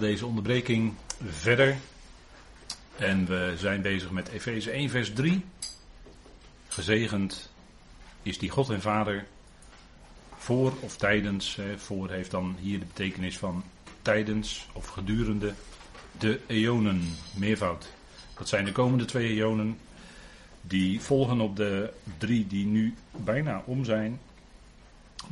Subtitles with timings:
[0.00, 0.94] deze onderbreking
[1.28, 1.76] verder.
[2.96, 5.44] En we zijn bezig met Efeze 1, vers 3.
[6.68, 7.52] Gezegend
[8.22, 9.26] is die God en Vader
[10.36, 11.58] voor of tijdens.
[11.76, 13.64] Voor heeft dan hier de betekenis van
[14.02, 15.54] tijdens of gedurende
[16.18, 17.02] de eonen,
[17.34, 17.92] meervoud.
[18.38, 19.78] Dat zijn de komende twee eonen.
[20.60, 24.20] Die volgen op de drie die nu bijna om zijn.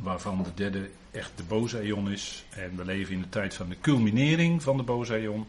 [0.01, 2.45] Waarvan de derde echt de boze eon is.
[2.49, 5.47] En we leven in de tijd van de culminering van de boze eon.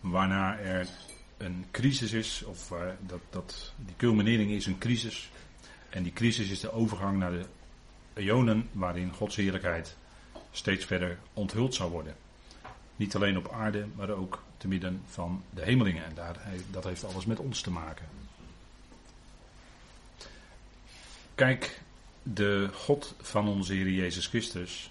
[0.00, 0.88] Waarna er
[1.36, 2.72] een crisis is, of
[3.06, 5.30] dat, dat, die culminering is een crisis.
[5.90, 7.44] En die crisis is de overgang naar de
[8.14, 9.96] eonen waarin Gods heerlijkheid
[10.50, 12.14] steeds verder onthuld zou worden.
[12.96, 16.04] Niet alleen op aarde, maar ook te midden van de hemelingen.
[16.04, 16.36] En daar,
[16.70, 18.23] dat heeft alles met ons te maken.
[21.34, 21.80] Kijk,
[22.22, 24.90] de God van onze Heer Jezus Christus,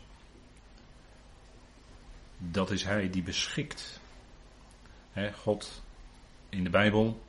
[2.37, 3.99] dat is Hij die beschikt.
[5.33, 5.81] God
[6.49, 7.23] in de Bijbel,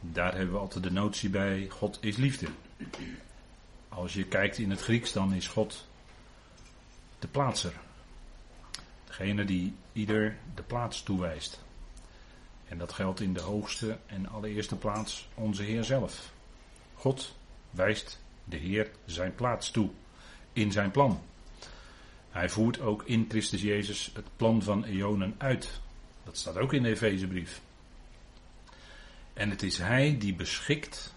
[0.00, 2.46] daar hebben we altijd de notie bij, God is liefde.
[3.88, 5.86] Als je kijkt in het Grieks, dan is God
[7.18, 7.72] de plaatser.
[9.04, 11.60] Degene die ieder de plaats toewijst.
[12.68, 16.32] En dat geldt in de hoogste en allereerste plaats onze Heer zelf.
[17.02, 17.34] God
[17.70, 19.90] wijst de Heer zijn plaats toe
[20.52, 21.22] in zijn plan.
[22.30, 25.80] Hij voert ook in Christus Jezus het plan van eonen uit.
[26.24, 27.60] Dat staat ook in de Efezebrief.
[29.32, 31.14] En het is Hij die beschikt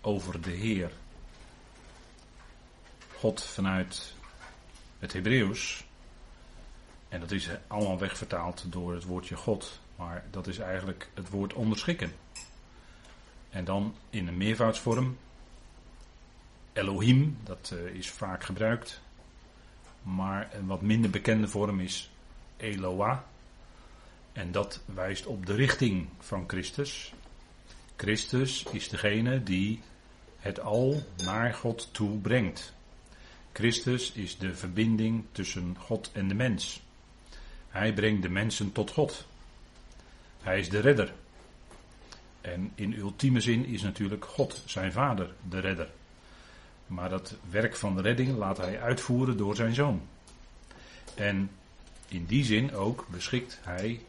[0.00, 0.90] over de Heer.
[3.16, 4.14] God vanuit
[4.98, 5.84] het Hebreeuws.
[7.08, 9.80] En dat is allemaal wegvertaald door het woordje God.
[9.96, 12.12] Maar dat is eigenlijk het woord onderschikken.
[13.50, 15.16] En dan in een meervoudsvorm.
[16.72, 19.00] Elohim, dat eh, is vaak gebruikt.
[20.02, 22.10] Maar een wat minder bekende vorm is
[22.56, 23.18] Eloah.
[24.32, 27.12] En dat wijst op de richting van Christus.
[27.96, 29.80] Christus is degene die
[30.38, 32.72] het al naar God toe brengt.
[33.52, 36.82] Christus is de verbinding tussen God en de mens.
[37.68, 39.26] Hij brengt de mensen tot God.
[40.42, 41.12] Hij is de redder.
[42.52, 45.90] En in ultieme zin is natuurlijk God, zijn vader, de redder.
[46.86, 50.02] Maar dat werk van de redding laat hij uitvoeren door zijn zoon.
[51.14, 51.50] En
[52.08, 54.00] in die zin ook beschikt hij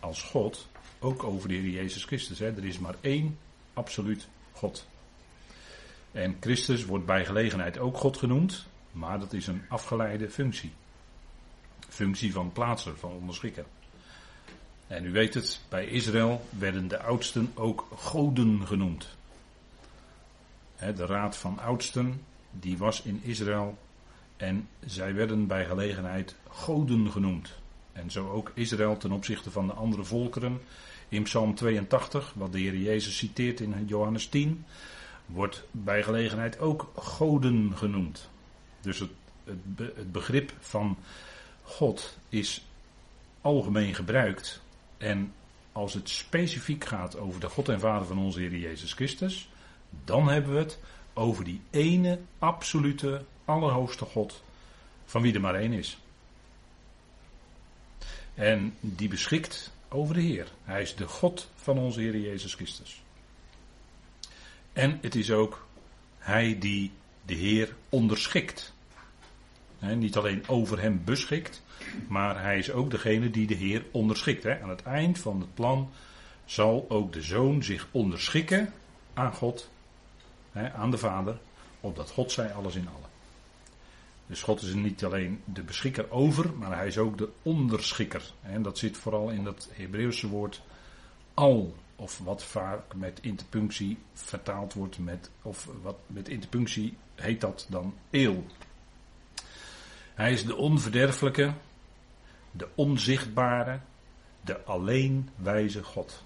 [0.00, 0.68] als God
[0.98, 2.38] ook over de Heer Jezus Christus.
[2.38, 2.56] Hè.
[2.56, 3.38] Er is maar één
[3.72, 4.86] absoluut God.
[6.12, 10.72] En Christus wordt bij gelegenheid ook God genoemd, maar dat is een afgeleide functie.
[11.88, 13.64] Functie van plaatser, van onderschikker.
[14.86, 19.08] En u weet het, bij Israël werden de oudsten ook goden genoemd.
[20.78, 23.78] De raad van oudsten, die was in Israël
[24.36, 27.54] en zij werden bij gelegenheid goden genoemd.
[27.92, 30.60] En zo ook Israël ten opzichte van de andere volkeren.
[31.08, 34.64] In Psalm 82, wat de Heer Jezus citeert in Johannes 10,
[35.26, 38.28] wordt bij gelegenheid ook goden genoemd.
[38.80, 39.10] Dus het,
[39.44, 39.58] het,
[39.96, 40.96] het begrip van
[41.62, 42.64] God is
[43.40, 44.61] algemeen gebruikt.
[45.02, 45.32] En
[45.72, 49.48] als het specifiek gaat over de God en Vader van onze Heer Jezus Christus,
[50.04, 50.78] dan hebben we het
[51.12, 54.42] over die ene absolute, allerhoogste God,
[55.04, 55.98] van wie er maar één is.
[58.34, 60.48] En die beschikt over de Heer.
[60.64, 63.02] Hij is de God van onze Heer Jezus Christus.
[64.72, 65.66] En het is ook
[66.18, 66.92] Hij die
[67.24, 68.72] de Heer onderschikt.
[69.78, 71.61] niet alleen over hem beschikt,
[72.08, 74.46] maar hij is ook degene die de Heer onderschikt.
[74.46, 75.90] Aan het eind van het plan
[76.44, 78.72] zal ook de Zoon zich onderschikken
[79.14, 79.70] aan God,
[80.74, 81.38] aan de Vader,
[81.80, 83.10] opdat God zij alles in allen.
[84.26, 88.32] Dus God is niet alleen de beschikker over, maar hij is ook de onderschikker.
[88.42, 90.62] En dat zit vooral in dat Hebreeuwse woord
[91.34, 97.66] al, of wat vaak met interpunctie vertaald wordt met, of wat met interpunctie heet dat
[97.68, 98.46] dan eel.
[100.14, 101.52] Hij is de onverderfelijke,
[102.50, 103.80] de onzichtbare,
[104.40, 106.22] de alleenwijze God.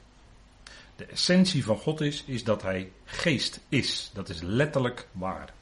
[0.96, 4.10] De essentie van God is, is dat hij geest is.
[4.14, 5.52] Dat is letterlijk waar.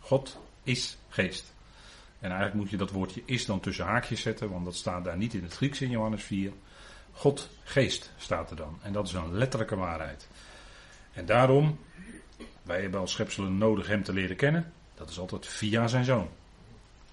[0.00, 1.52] God is geest.
[2.18, 5.16] En eigenlijk moet je dat woordje is dan tussen haakjes zetten, want dat staat daar
[5.16, 6.52] niet in het Grieks in Johannes 4.
[7.12, 8.78] God geest staat er dan.
[8.82, 10.28] En dat is een letterlijke waarheid.
[11.12, 11.78] En daarom,
[12.62, 14.72] wij hebben als schepselen nodig hem te leren kennen.
[14.94, 16.28] Dat is altijd via zijn zoon.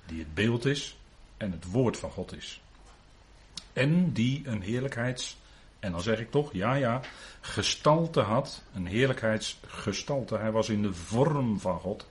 [0.10, 0.98] Die het beeld is
[1.38, 2.62] en het woord van God is.
[3.74, 5.38] En die een heerlijkheids,
[5.80, 7.02] en dan zeg ik toch, ja ja,
[7.42, 8.64] gestalte had.
[8.74, 10.38] Een heerlijkheidsgestalte.
[10.38, 12.08] Hij was in de vorm van God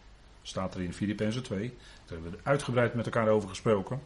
[0.49, 1.69] Staat er in Filippenzen 2.
[1.69, 4.01] Daar hebben we uitgebreid met elkaar over gesproken.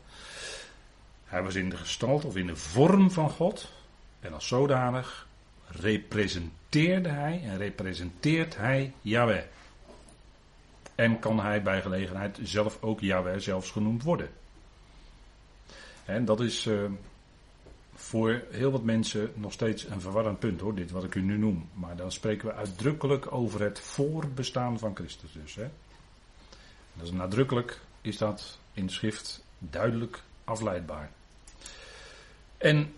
[1.25, 3.73] Hij was in de gestalte of in de vorm van God.
[4.21, 5.29] En als zodanig
[5.67, 9.43] representeerde hij en representeert hij Yahweh.
[10.95, 14.31] En kan hij bij gelegenheid zelf ook Yahweh zelfs genoemd worden.
[16.05, 16.91] En dat is uh,
[17.95, 21.39] voor heel wat mensen nog steeds een verwarrend punt hoor, dit wat ik u nu
[21.39, 21.69] noem.
[21.75, 25.55] Maar dan spreken we uitdrukkelijk over het voorbestaan van Christus dus.
[25.55, 25.69] Hè.
[26.95, 31.11] Dat is nadrukkelijk, is dat in de schrift duidelijk afleidbaar.
[32.59, 32.93] En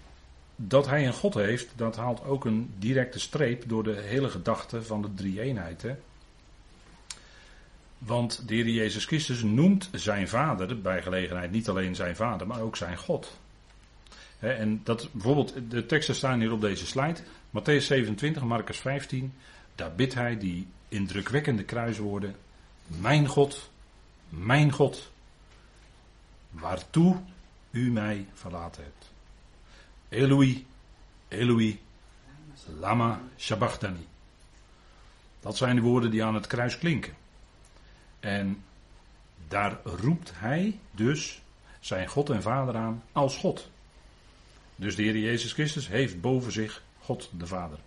[0.56, 4.82] dat hij een God heeft, dat haalt ook een directe streep door de hele gedachte
[4.82, 5.82] van de drie-eenheid.
[5.82, 5.94] Hè?
[8.04, 12.60] Want de Heer Jezus Christus noemt zijn vader bij gelegenheid niet alleen zijn vader, maar
[12.60, 13.38] ook zijn God.
[14.38, 17.20] En dat bijvoorbeeld, de teksten staan hier op deze slide.
[17.50, 19.32] Matthäus 27, Marcus 15.
[19.74, 22.36] Daar bidt hij die indrukwekkende kruiswoorden.
[22.86, 23.70] Mijn God,
[24.28, 25.10] mijn God,
[26.50, 27.16] waartoe
[27.70, 29.10] u mij verlaten hebt.
[30.08, 30.66] Eloi,
[31.28, 31.80] Eloi,
[32.80, 34.06] lama sabachthani.
[35.40, 37.14] Dat zijn de woorden die aan het kruis klinken.
[38.24, 38.62] En
[39.48, 41.42] daar roept hij dus
[41.80, 43.70] zijn God en Vader aan als God.
[44.76, 47.78] Dus de Heer Jezus Christus heeft boven zich God de Vader.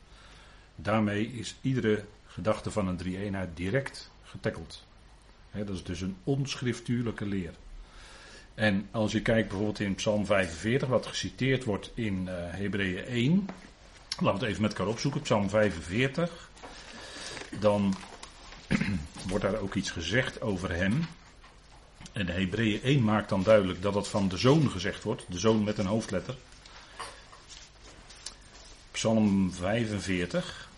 [0.75, 4.85] Daarmee is iedere gedachte van een drie-eenheid direct getackeld.
[5.51, 7.53] dat is dus een onschriftuurlijke leer.
[8.53, 13.49] En als je kijkt bijvoorbeeld in Psalm 45, wat geciteerd wordt in uh, Hebreeën 1.
[14.09, 15.21] Laten we het even met elkaar opzoeken.
[15.21, 16.49] Psalm 45.
[17.59, 17.95] Dan
[19.29, 21.07] wordt daar ook iets gezegd over hem.
[22.11, 25.25] En Hebreeën 1 maakt dan duidelijk dat dat van de zoon gezegd wordt.
[25.29, 26.35] De zoon met een hoofdletter.
[28.91, 30.69] Psalm 45.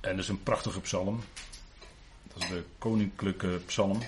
[0.00, 1.24] En dat is een prachtige psalm.
[2.22, 4.02] Dat is de koninklijke psalm.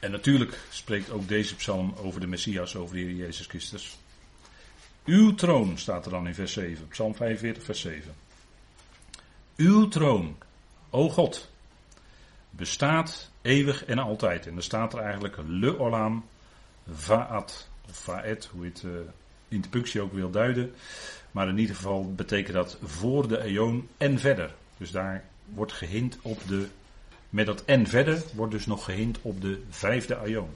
[0.00, 3.98] En natuurlijk spreekt ook deze psalm over de Messias, over de Heer Jezus Christus.
[5.04, 8.14] Uw troon staat er dan in vers 7, psalm 45, vers 7.
[9.56, 10.36] Uw troon,
[10.90, 11.50] o God,
[12.50, 14.46] bestaat eeuwig en altijd.
[14.46, 16.24] En er staat er eigenlijk le olam
[16.92, 18.92] vaat, of vaet, hoe je het uh,
[19.48, 20.74] in de punctie ook wil duiden.
[21.30, 24.54] Maar in ieder geval betekent dat voor de eon en verder.
[24.76, 26.68] Dus daar wordt gehind op de.
[27.30, 30.50] Met dat en verder wordt dus nog gehind op de vijfde eon.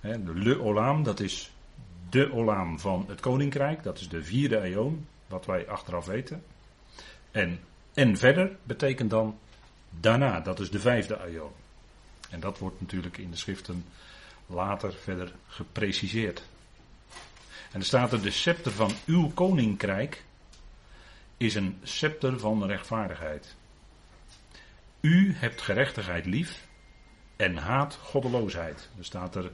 [0.00, 1.52] De Le Olam, dat is
[2.10, 3.82] de Olam van het koninkrijk.
[3.82, 6.42] Dat is de vierde eon, wat wij achteraf weten.
[7.30, 7.60] En
[7.96, 9.38] en verder betekent dan
[9.90, 11.50] daarna, dat is de vijfde eon.
[12.30, 13.84] En dat wordt natuurlijk in de schriften
[14.46, 16.44] later verder gepreciseerd.
[17.72, 20.24] En er staat er de scepter van uw koninkrijk
[21.36, 23.54] is een scepter van rechtvaardigheid.
[25.00, 26.66] U hebt gerechtigheid lief
[27.36, 28.88] en haat goddeloosheid.
[28.98, 29.50] Er staat er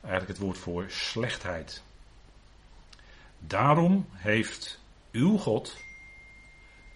[0.00, 1.82] eigenlijk het woord voor slechtheid.
[3.38, 4.80] Daarom heeft
[5.12, 5.76] uw God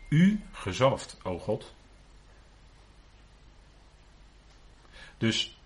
[0.08, 1.74] u gezalfd, o God.
[5.18, 5.58] Dus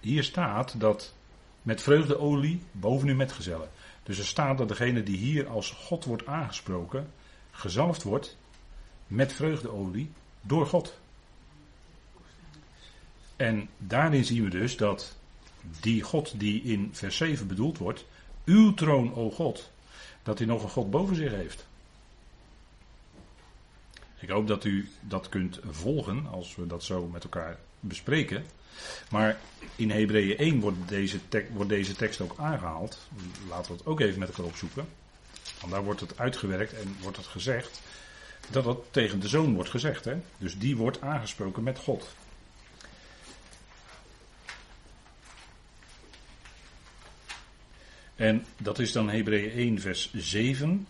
[0.00, 1.14] hier staat dat
[1.62, 3.70] met vreugdeolie boven u met gezellen.
[4.02, 7.12] Dus er staat dat degene die hier als God wordt aangesproken,
[7.50, 8.36] gezalfd wordt
[9.06, 11.00] met vreugdeolie door God.
[13.42, 15.16] En daarin zien we dus dat
[15.80, 18.04] die God die in vers 7 bedoeld wordt,
[18.44, 19.70] uw troon, o God,
[20.22, 21.66] dat hij nog een God boven zich heeft.
[24.20, 28.44] Ik hoop dat u dat kunt volgen als we dat zo met elkaar bespreken.
[29.10, 29.38] Maar
[29.76, 31.18] in Hebreeën 1 wordt deze,
[31.52, 33.08] wordt deze tekst ook aangehaald.
[33.48, 34.86] Laten we het ook even met elkaar opzoeken.
[35.60, 37.80] Want daar wordt het uitgewerkt en wordt het gezegd
[38.50, 40.04] dat het tegen de zoon wordt gezegd.
[40.04, 40.20] Hè?
[40.38, 42.14] Dus die wordt aangesproken met God.
[48.22, 50.86] En dat is dan Hebreeën 1 vers 7.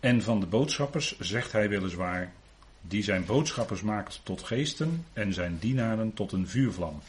[0.00, 2.32] En van de boodschappers zegt hij weliswaar,
[2.80, 7.02] die zijn boodschappers maakt tot geesten en zijn dienaren tot een vuurvlam.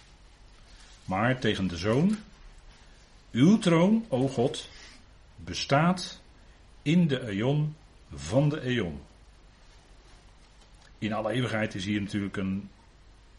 [1.06, 2.18] Maar tegen de zoon,
[3.32, 4.70] uw troon, o God,
[5.36, 6.22] bestaat
[6.82, 7.76] in de eon
[8.14, 9.02] van de eon.
[10.98, 12.70] In alle eeuwigheid is hier natuurlijk een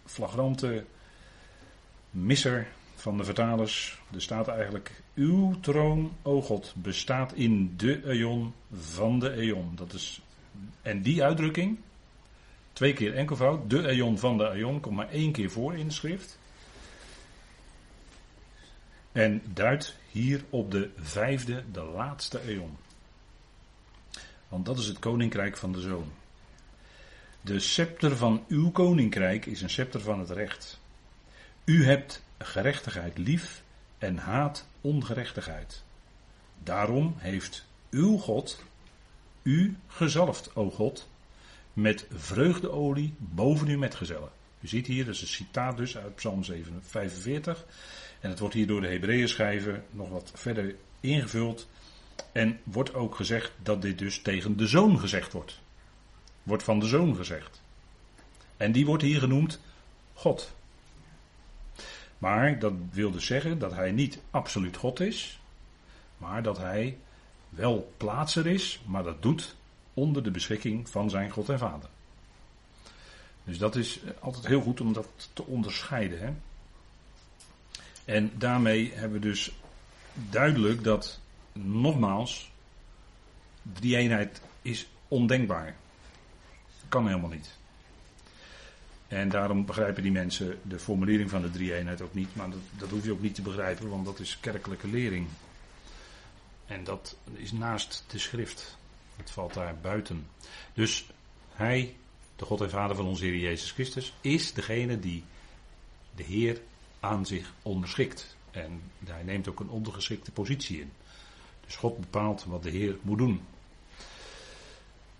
[0.04, 0.84] flagrante
[2.10, 2.68] misser
[3.00, 3.98] van de vertalers.
[4.14, 9.72] Er staat eigenlijk, uw troon, o God, bestaat in de eon van de eon.
[9.74, 10.20] Dat is,
[10.82, 11.78] en die uitdrukking,
[12.78, 13.70] Twee keer enkelvoud.
[13.70, 16.38] De eon van de eon komt maar één keer voor in de schrift.
[19.12, 22.76] En duidt hier op de vijfde, de laatste eon.
[24.48, 26.12] Want dat is het koninkrijk van de zoon.
[27.40, 30.80] De scepter van uw koninkrijk is een scepter van het recht.
[31.64, 33.62] U hebt gerechtigheid lief
[33.98, 35.82] en haat ongerechtigheid.
[36.62, 38.64] Daarom heeft uw God
[39.42, 41.08] u gezalfd, o God,
[41.72, 44.30] met vreugdeolie boven uw metgezellen.
[44.60, 46.44] U ziet hier, dat is een citaat dus uit Psalm
[46.80, 47.64] 45.
[48.20, 51.68] En het wordt hier door de Hebreeën schrijver nog wat verder ingevuld.
[52.32, 55.60] En wordt ook gezegd dat dit dus tegen de zoon gezegd wordt.
[56.42, 57.62] Wordt van de zoon gezegd.
[58.56, 59.60] En die wordt hier genoemd
[60.14, 60.56] God.
[62.18, 65.40] Maar dat wil dus zeggen dat hij niet absoluut God is,
[66.16, 66.98] maar dat hij
[67.48, 69.56] wel plaatser is, maar dat doet
[69.94, 71.88] onder de beschikking van zijn God en Vader.
[73.44, 76.20] Dus dat is altijd heel goed om dat te onderscheiden.
[76.20, 76.32] Hè?
[78.14, 79.52] En daarmee hebben we dus
[80.12, 81.20] duidelijk dat,
[81.52, 82.50] nogmaals,
[83.62, 85.76] die eenheid is ondenkbaar.
[86.88, 87.56] Kan helemaal niet.
[89.08, 92.36] En daarom begrijpen die mensen de formulering van de drie-eenheid ook niet.
[92.36, 95.26] Maar dat, dat hoef je ook niet te begrijpen, want dat is kerkelijke lering.
[96.66, 98.76] En dat is naast de schrift.
[99.16, 100.26] Het valt daar buiten.
[100.74, 101.06] Dus
[101.52, 101.96] hij,
[102.36, 105.24] de God en Vader van onze Heer Jezus Christus, is degene die
[106.14, 106.60] de Heer
[107.00, 108.36] aan zich onderschikt.
[108.50, 110.92] En hij neemt ook een ondergeschikte positie in.
[111.64, 113.40] Dus God bepaalt wat de Heer moet doen.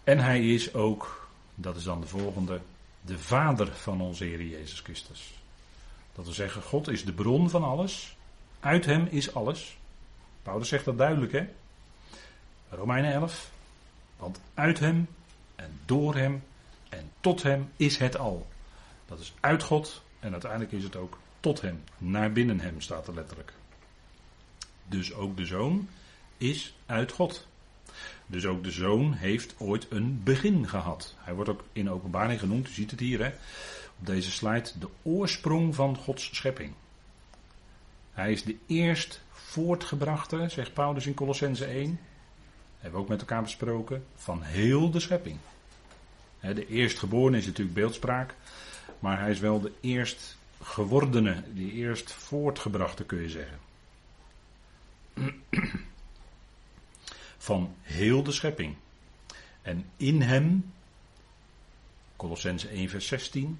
[0.04, 2.60] En hij is ook, dat is dan de volgende,
[3.08, 5.34] de Vader van onze Heer Jezus Christus.
[6.12, 8.16] Dat wil zeggen, God is de bron van alles.
[8.60, 9.78] Uit hem is alles.
[10.42, 11.46] Paulus zegt dat duidelijk, hè?
[12.68, 13.50] Romeinen 11.
[14.16, 15.08] Want uit hem
[15.56, 16.42] en door hem
[16.88, 18.46] en tot hem is het al.
[19.06, 21.84] Dat is uit God en uiteindelijk is het ook tot hem.
[21.98, 23.52] Naar binnen hem staat er letterlijk.
[24.84, 25.88] Dus ook de zoon
[26.36, 27.47] is uit God.
[28.30, 31.14] Dus ook de zoon heeft ooit een begin gehad.
[31.18, 33.28] Hij wordt ook in openbaring genoemd, u ziet het hier hè,
[33.98, 36.72] op deze slide, de oorsprong van Gods schepping.
[38.12, 42.00] Hij is de eerst voortgebrachte, zegt Paulus in Colossense 1,
[42.78, 45.38] hebben we ook met elkaar besproken, van heel de schepping.
[46.40, 48.34] De eerstgeborene is natuurlijk beeldspraak,
[48.98, 53.58] maar hij is wel de eerst gewordene, die eerst voortgebrachte kun je zeggen.
[57.48, 58.74] Van heel de schepping.
[59.62, 60.72] En in hem,
[62.16, 63.58] Colossense 1 vers 16,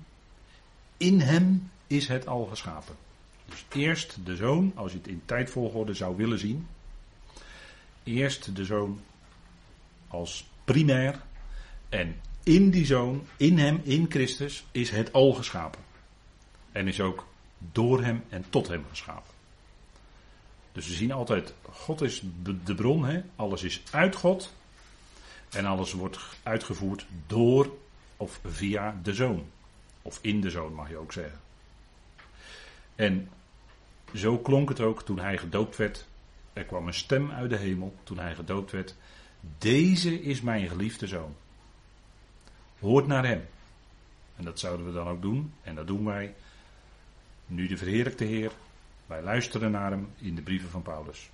[0.97, 2.97] in hem is het al geschapen.
[3.45, 6.67] Dus eerst de zoon, als je het in tijdvolgorde zou willen zien.
[8.03, 9.01] Eerst de zoon
[10.09, 11.21] als primair.
[11.89, 15.81] En in die zoon, in hem, in Christus, is het al geschapen.
[16.73, 17.27] En is ook
[17.73, 19.38] door hem en tot hem geschapen.
[20.73, 22.23] Dus we zien altijd, God is
[22.65, 23.23] de bron, hè?
[23.37, 24.53] alles is uit God.
[25.51, 27.77] En alles wordt uitgevoerd door
[28.17, 29.47] of via de zoon.
[30.03, 31.41] Of in de zoon mag je ook zeggen.
[32.95, 33.29] En
[34.15, 36.07] zo klonk het ook toen hij gedoopt werd.
[36.53, 38.95] Er kwam een stem uit de hemel toen hij gedoopt werd.
[39.59, 41.35] Deze is mijn geliefde zoon.
[42.79, 43.47] Hoort naar hem.
[44.37, 45.53] En dat zouden we dan ook doen.
[45.63, 46.35] En dat doen wij.
[47.47, 48.53] Nu de verheerlijkte Heer.
[49.09, 51.31] Wij luisteren naar hem in de brieven van Paulus.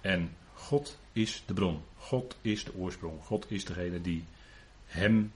[0.00, 1.82] En God is de bron.
[1.98, 3.24] God is de oorsprong.
[3.24, 4.24] God is degene die
[4.86, 5.32] hem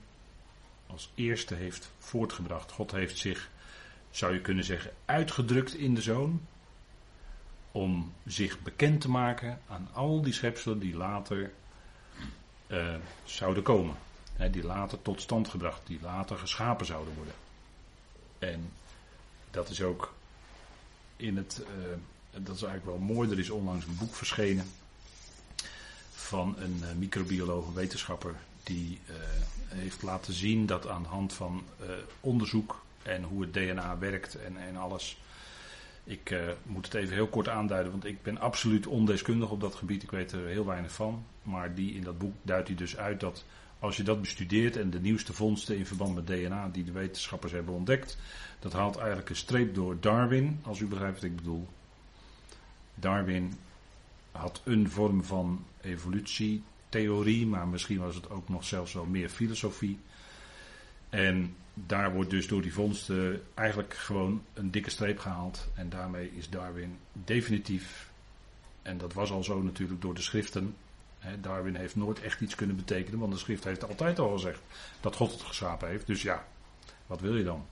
[0.87, 2.73] als eerste heeft voortgebracht.
[2.73, 3.51] God heeft zich
[4.11, 6.41] zou je kunnen zeggen, uitgedrukt in de zoon.
[7.73, 11.53] Om zich bekend te maken aan al die schepselen die later
[12.67, 13.97] uh, zouden komen.
[14.51, 17.35] die later tot stand gebracht, die later geschapen zouden worden.
[18.39, 18.73] En
[19.51, 20.15] dat is ook
[21.21, 24.67] in het, uh, dat is eigenlijk wel mooi, er is onlangs een boek verschenen
[26.15, 28.99] van een uh, microbioloog, wetenschapper, die
[29.69, 31.63] heeft laten zien dat aan de hand van
[32.21, 35.21] onderzoek en hoe het DNA werkt en, en alles.
[36.05, 40.03] Ik moet het even heel kort aanduiden, want ik ben absoluut ondeskundig op dat gebied.
[40.03, 41.25] Ik weet er heel weinig van.
[41.43, 43.45] Maar die, in dat boek duidt hij dus uit dat
[43.81, 47.53] als je dat bestudeert en de nieuwste vondsten in verband met DNA die de wetenschappers
[47.53, 48.19] hebben ontdekt,
[48.59, 51.69] dat haalt eigenlijk een streep door Darwin, als u begrijpt wat ik bedoel.
[52.95, 53.55] Darwin
[54.33, 59.99] had een vorm van evolutietheorie, maar misschien was het ook nog zelfs wel meer filosofie.
[61.09, 65.69] En daar wordt dus door die vondsten eigenlijk gewoon een dikke streep gehaald.
[65.75, 68.11] En daarmee is Darwin definitief,
[68.83, 70.75] en dat was al zo natuurlijk door de schriften.
[71.41, 74.61] Darwin heeft nooit echt iets kunnen betekenen, want de schrift heeft altijd al gezegd
[75.01, 76.07] dat God het geschapen heeft.
[76.07, 76.45] Dus ja,
[77.07, 77.67] wat wil je dan?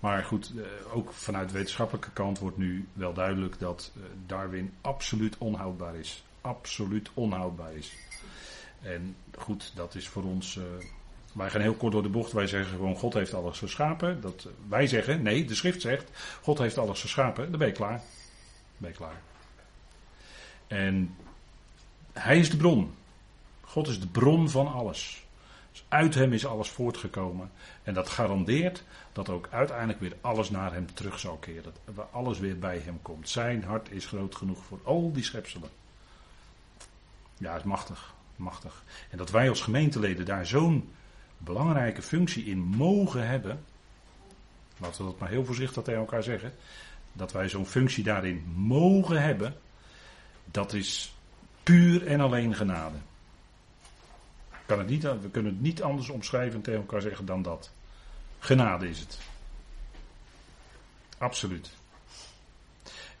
[0.00, 5.38] Maar goed, eh, ook vanuit wetenschappelijke kant wordt nu wel duidelijk dat eh, Darwin absoluut
[5.38, 6.24] onhoudbaar is.
[6.40, 7.92] Absoluut onhoudbaar is.
[8.82, 10.56] En goed, dat is voor ons.
[10.56, 10.64] Uh,
[11.32, 12.32] wij gaan heel kort door de bocht.
[12.32, 14.20] Wij zeggen gewoon: God heeft alles geschapen.
[14.20, 16.10] Dat, wij zeggen: nee, de schrift zegt:
[16.42, 17.50] God heeft alles geschapen.
[17.50, 18.00] Dan ben je klaar.
[18.76, 19.20] Ben je klaar.
[20.66, 21.16] En
[22.14, 22.94] hij is de bron.
[23.60, 25.24] God is de bron van alles.
[25.70, 27.50] Dus uit hem is alles voortgekomen.
[27.82, 31.72] En dat garandeert dat ook uiteindelijk weer alles naar hem terug zal keren.
[31.94, 33.28] Dat alles weer bij hem komt.
[33.28, 35.70] Zijn hart is groot genoeg voor al die schepselen.
[37.38, 38.14] Ja, is machtig.
[38.36, 38.82] Machtig.
[39.10, 40.92] En dat wij als gemeenteleden daar zo'n
[41.38, 43.64] belangrijke functie in mogen hebben.
[44.76, 46.52] Laten we dat maar heel voorzichtig tegen elkaar zeggen.
[47.12, 49.56] Dat wij zo'n functie daarin mogen hebben.
[50.44, 51.13] Dat is
[51.64, 52.96] puur en alleen genade.
[54.66, 57.72] Kan het niet, we kunnen het niet anders omschrijven en tegen elkaar zeggen dan dat.
[58.38, 59.18] Genade is het.
[61.18, 61.70] Absoluut.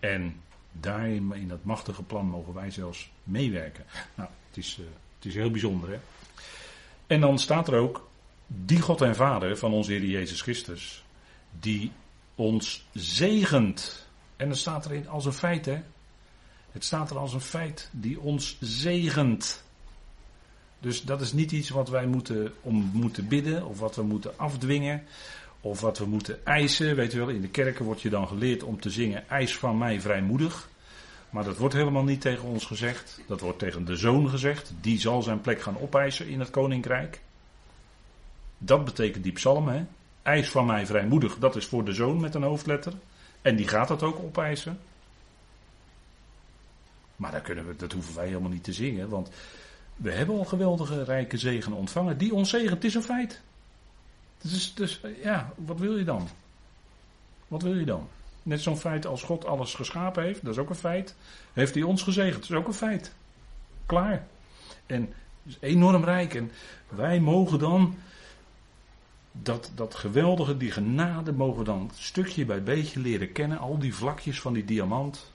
[0.00, 0.40] En
[0.72, 3.84] daarin, in dat machtige plan, mogen wij zelfs meewerken.
[4.14, 4.86] Nou, het is, uh,
[5.16, 5.98] het is heel bijzonder, hè?
[7.06, 8.08] En dan staat er ook,
[8.46, 11.04] die God en Vader van onze Heer Jezus Christus,
[11.60, 11.92] die
[12.34, 14.06] ons zegent.
[14.36, 15.82] En dan staat erin als een feit, hè?
[16.74, 19.64] Het staat er als een feit, die ons zegent.
[20.80, 24.38] Dus dat is niet iets wat wij moeten, om moeten bidden of wat we moeten
[24.38, 25.02] afdwingen
[25.60, 26.96] of wat we moeten eisen.
[26.96, 29.78] Weet je wel, in de kerken wordt je dan geleerd om te zingen eis van
[29.78, 30.68] mij vrijmoedig.
[31.30, 33.20] Maar dat wordt helemaal niet tegen ons gezegd.
[33.26, 34.72] Dat wordt tegen de zoon gezegd.
[34.80, 37.20] Die zal zijn plek gaan opeisen in het koninkrijk.
[38.58, 39.84] Dat betekent die psalm, hè.
[40.22, 42.92] Eis van mij vrijmoedig, dat is voor de zoon met een hoofdletter.
[43.42, 44.78] En die gaat dat ook opeisen.
[47.24, 49.30] Maar daar kunnen we, dat hoeven wij helemaal niet te zingen, want
[49.96, 52.18] we hebben al geweldige rijke zegen ontvangen.
[52.18, 53.40] Die ons zegen, het is een feit.
[54.42, 56.28] Dus, dus ja, wat wil je dan?
[57.48, 58.08] Wat wil je dan?
[58.42, 61.14] Net zo'n feit als God alles geschapen heeft, dat is ook een feit.
[61.52, 63.12] Heeft hij ons gezegend, dat is ook een feit.
[63.86, 64.26] Klaar.
[64.86, 65.12] En
[65.42, 66.34] is enorm rijk.
[66.34, 66.50] En
[66.88, 67.96] wij mogen dan
[69.32, 73.58] dat, dat geweldige, die genade, mogen we dan stukje bij beetje leren kennen.
[73.58, 75.32] Al die vlakjes van die diamant.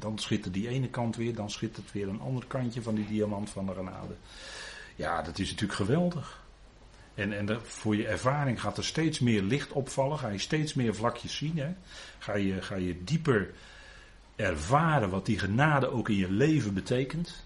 [0.00, 3.50] Dan schittert die ene kant weer, dan schittert weer een ander kantje van die diamant
[3.50, 4.14] van de genade.
[4.96, 6.42] Ja, dat is natuurlijk geweldig.
[7.14, 10.94] En, en voor je ervaring gaat er steeds meer licht opvallen, ga je steeds meer
[10.94, 11.58] vlakjes zien.
[11.58, 11.74] Hè?
[12.18, 13.50] Ga, je, ga je dieper
[14.36, 17.44] ervaren wat die genade ook in je leven betekent.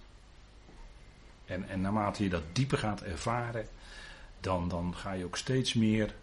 [1.47, 3.67] En, en naarmate je dat dieper gaat ervaren,
[4.41, 6.15] dan, dan ga je ook steeds meer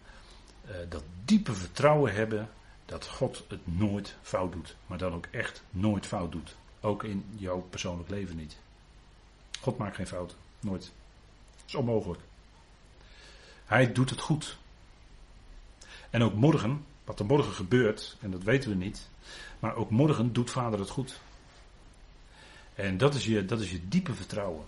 [0.64, 2.48] uh, dat diepe vertrouwen hebben
[2.92, 4.76] dat God het nooit fout doet.
[4.86, 6.56] Maar dan ook echt nooit fout doet.
[6.80, 8.56] Ook in jouw persoonlijk leven niet.
[9.60, 10.36] God maakt geen fouten.
[10.60, 10.92] Nooit.
[11.56, 12.20] Dat is onmogelijk.
[13.64, 14.56] Hij doet het goed.
[16.10, 19.08] En ook morgen, wat er morgen gebeurt, en dat weten we niet.
[19.58, 21.20] Maar ook morgen doet vader het goed.
[22.74, 24.64] En dat is je, dat is je diepe vertrouwen.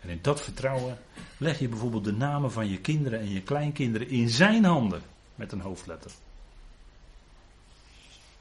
[0.00, 0.98] En in dat vertrouwen
[1.36, 5.02] leg je bijvoorbeeld de namen van je kinderen en je kleinkinderen in zijn handen.
[5.34, 6.10] Met een hoofdletter.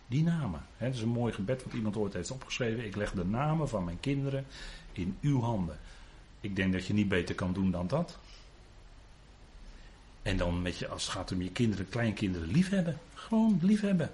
[0.08, 0.66] Die namen.
[0.78, 2.86] Hè, dat is een mooi gebed wat iemand ooit heeft opgeschreven.
[2.86, 4.46] Ik leg de namen van mijn kinderen
[4.92, 5.80] in uw handen.
[6.40, 8.18] Ik denk dat je niet beter kan doen dan dat.
[10.22, 13.00] En dan met je, als het gaat om je kinderen, kleinkinderen, liefhebben.
[13.14, 14.12] Gewoon liefhebben.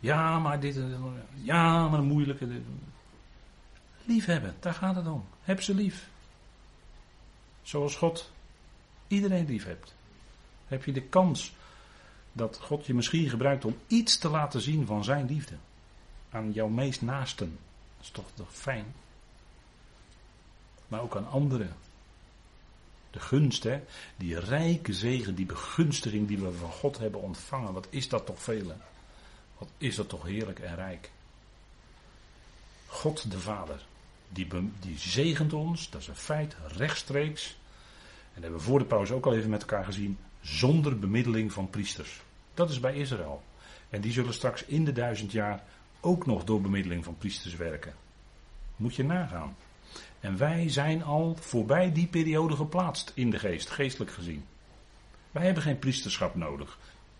[0.00, 0.78] Ja, maar dit.
[1.42, 2.48] Ja, maar een moeilijke.
[4.04, 5.24] Liefhebben, daar gaat het om.
[5.42, 6.08] Heb ze lief.
[7.62, 8.30] Zoals God
[9.08, 9.94] iedereen lief hebt.
[10.66, 11.52] Heb je de kans
[12.32, 15.54] dat God je misschien gebruikt om iets te laten zien van zijn liefde.
[16.30, 17.58] Aan jouw meest naasten.
[17.96, 18.94] Dat is toch, toch fijn.
[20.88, 21.76] Maar ook aan anderen.
[23.10, 23.82] De gunst, hè?
[24.16, 27.72] die rijke zegen, die begunstiging die we van God hebben ontvangen.
[27.72, 28.74] Wat is dat toch vele?
[29.58, 31.10] Wat is dat toch heerlijk en rijk?
[32.86, 33.86] God de Vader,
[34.28, 34.48] die,
[34.80, 37.46] die zegent ons, dat is een feit, rechtstreeks.
[37.48, 37.54] En
[38.34, 41.70] dat hebben we voor de pauze ook al even met elkaar gezien zonder bemiddeling van
[41.70, 42.22] priesters.
[42.54, 43.42] Dat is bij Israël.
[43.90, 45.62] En die zullen straks in de duizend jaar
[46.00, 47.94] ook nog door bemiddeling van priesters werken.
[48.76, 49.56] Moet je nagaan.
[50.20, 54.44] En wij zijn al voorbij die periode geplaatst in de geest, geestelijk gezien.
[55.30, 56.78] Wij hebben geen priesterschap nodig.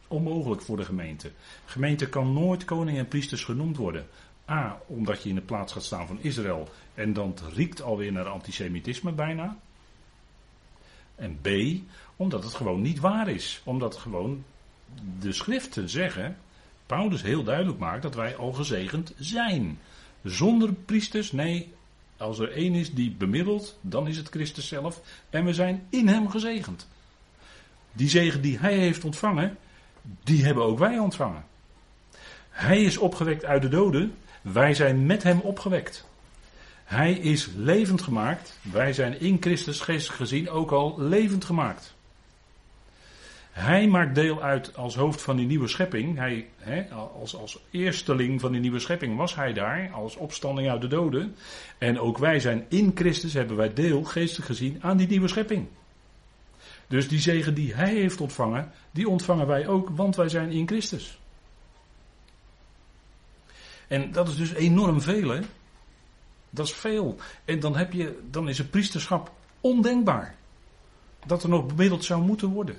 [0.09, 1.31] Onmogelijk voor de gemeente.
[1.65, 4.07] gemeente kan nooit koning en priesters genoemd worden.
[4.49, 8.29] A, omdat je in de plaats gaat staan van Israël en dan riekt alweer naar
[8.29, 9.57] antisemitisme bijna.
[11.15, 11.49] En B,
[12.23, 13.61] omdat het gewoon niet waar is.
[13.65, 14.45] Omdat gewoon
[15.21, 16.37] de schriften zeggen,
[16.87, 19.79] Paulus heel duidelijk maakt dat wij al gezegend zijn.
[20.23, 21.73] Zonder priesters, nee,
[22.17, 25.01] als er één is die bemiddelt, dan is het Christus zelf.
[25.31, 26.89] En we zijn in hem gezegend.
[27.93, 29.57] Die zegen die hij heeft ontvangen,
[30.25, 31.45] die hebben ook wij ontvangen.
[32.51, 36.09] Hij is opgewekt uit de doden, wij zijn met hem opgewekt.
[36.85, 41.95] Hij is levend gemaakt, wij zijn in Christus geestelijk gezien ook al levend gemaakt.
[43.53, 46.19] Hij maakt deel uit als hoofd van die nieuwe schepping.
[46.19, 46.49] Hij,
[46.93, 51.37] als, als eersteling van die nieuwe schepping was hij daar, als opstanding uit de doden.
[51.79, 55.67] En ook wij zijn in Christus, hebben wij deel, geestelijk gezien, aan die nieuwe schepping.
[56.87, 60.67] Dus die zegen die hij heeft ontvangen, die ontvangen wij ook, want wij zijn in
[60.67, 61.21] Christus.
[63.89, 65.41] En dat is dus enorm veel, hè?
[66.51, 67.17] Dat is veel.
[67.45, 70.35] En dan, heb je, dan is het priesterschap ondenkbaar.
[71.27, 72.77] Dat er nog bemiddeld zou moeten worden.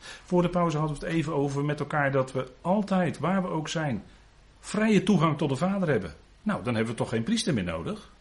[0.00, 3.48] Voor de pauze hadden we het even over met elkaar dat we altijd, waar we
[3.48, 4.04] ook zijn,
[4.60, 6.14] vrije toegang tot de Vader hebben.
[6.42, 8.12] Nou, dan hebben we toch geen priester meer nodig.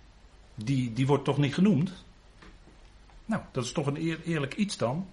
[0.55, 1.91] Die, die wordt toch niet genoemd.
[3.25, 5.07] Nou, dat is toch een eerlijk iets dan.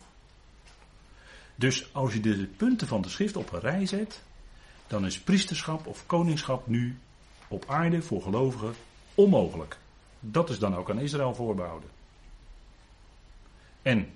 [1.55, 4.23] Dus als je de punten van de schrift op een rij zet,
[4.87, 6.99] dan is priesterschap of koningschap nu
[7.49, 8.75] op aarde voor gelovigen
[9.15, 9.79] onmogelijk.
[10.21, 11.89] Dat is dan ook aan Israël voorbehouden.
[13.83, 14.09] En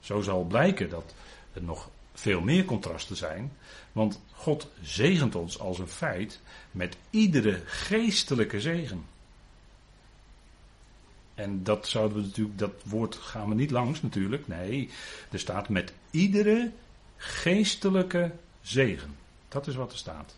[0.00, 1.14] zo zal blijken dat
[1.52, 3.52] er nog veel meer contrasten zijn.
[3.92, 9.04] Want God zegent ons als een feit met iedere geestelijke zegen.
[11.34, 14.48] En dat zouden we natuurlijk, dat woord gaan we niet langs natuurlijk.
[14.48, 14.90] Nee,
[15.30, 16.70] er staat met iedere
[17.16, 19.16] geestelijke zegen.
[19.48, 20.36] Dat is wat er staat.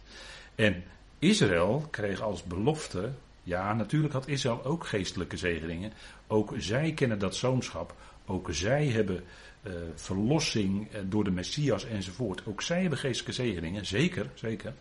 [0.55, 0.85] En
[1.19, 5.93] Israël kreeg als belofte, ja, natuurlijk had Israël ook geestelijke zegeningen.
[6.27, 7.95] Ook zij kennen dat zoonschap.
[8.27, 9.25] Ook zij hebben
[9.63, 12.47] uh, verlossing uh, door de Messias enzovoort.
[12.47, 14.75] Ook zij hebben geestelijke zegeningen, zeker, zeker.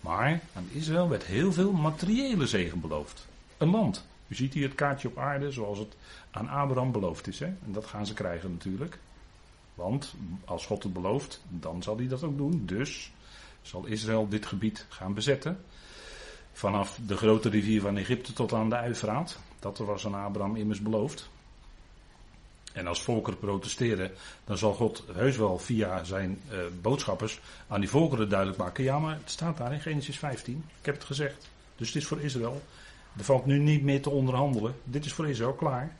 [0.00, 3.26] Maar aan Israël werd heel veel materiële zegen beloofd.
[3.56, 4.06] Een land.
[4.28, 5.96] U ziet hier het kaartje op aarde zoals het
[6.30, 7.38] aan Abraham beloofd is.
[7.38, 7.46] Hè?
[7.46, 8.98] En dat gaan ze krijgen natuurlijk.
[9.74, 12.62] Want als God het belooft, dan zal hij dat ook doen.
[12.66, 13.10] Dus
[13.62, 15.58] zal Israël dit gebied gaan bezetten.
[16.52, 19.38] Vanaf de grote rivier van Egypte tot aan de Uifraat.
[19.58, 21.28] Dat was aan Abraham immers beloofd.
[22.76, 24.10] En als volkeren protesteren,
[24.44, 28.84] dan zal God heus wel via zijn uh, boodschappers aan die volkeren duidelijk maken.
[28.84, 30.64] Ja, maar het staat daar in Genesis 15.
[30.80, 31.48] Ik heb het gezegd.
[31.76, 32.62] Dus het is voor Israël.
[33.18, 34.74] Er valt nu niet meer te onderhandelen.
[34.84, 35.96] Dit is voor Israël klaar.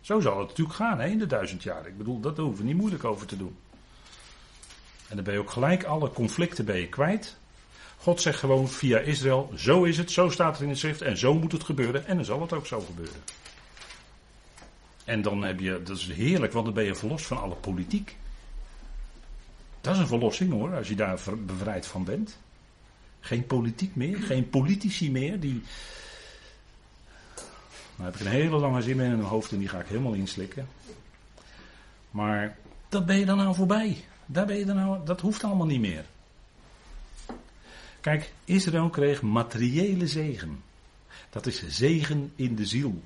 [0.00, 1.86] Zo zal het natuurlijk gaan hè, in de duizend jaar.
[1.86, 3.56] Ik bedoel, dat hoeven we niet moeilijk over te doen.
[5.08, 7.38] En dan ben je ook gelijk alle conflicten bij je kwijt.
[7.96, 11.16] God zegt gewoon via Israël, zo is het, zo staat het in de schrift en
[11.16, 13.20] zo moet het gebeuren en dan zal het ook zo gebeuren.
[15.10, 18.16] En dan heb je, dat is heerlijk, want dan ben je verlost van alle politiek.
[19.80, 22.38] Dat is een verlossing hoor, als je daar bevrijd van bent.
[23.20, 25.62] Geen politiek meer, geen politici meer die.
[27.96, 30.12] Nou heb ik een hele lange zin in mijn hoofd en die ga ik helemaal
[30.12, 30.68] inslikken.
[32.10, 32.56] Maar
[32.88, 34.04] dat ben je dan nou voorbij.
[34.26, 36.04] Daar ben je dan nou, dat hoeft allemaal niet meer.
[38.00, 40.62] Kijk, Israël kreeg materiële zegen.
[41.30, 43.02] Dat is zegen in de ziel.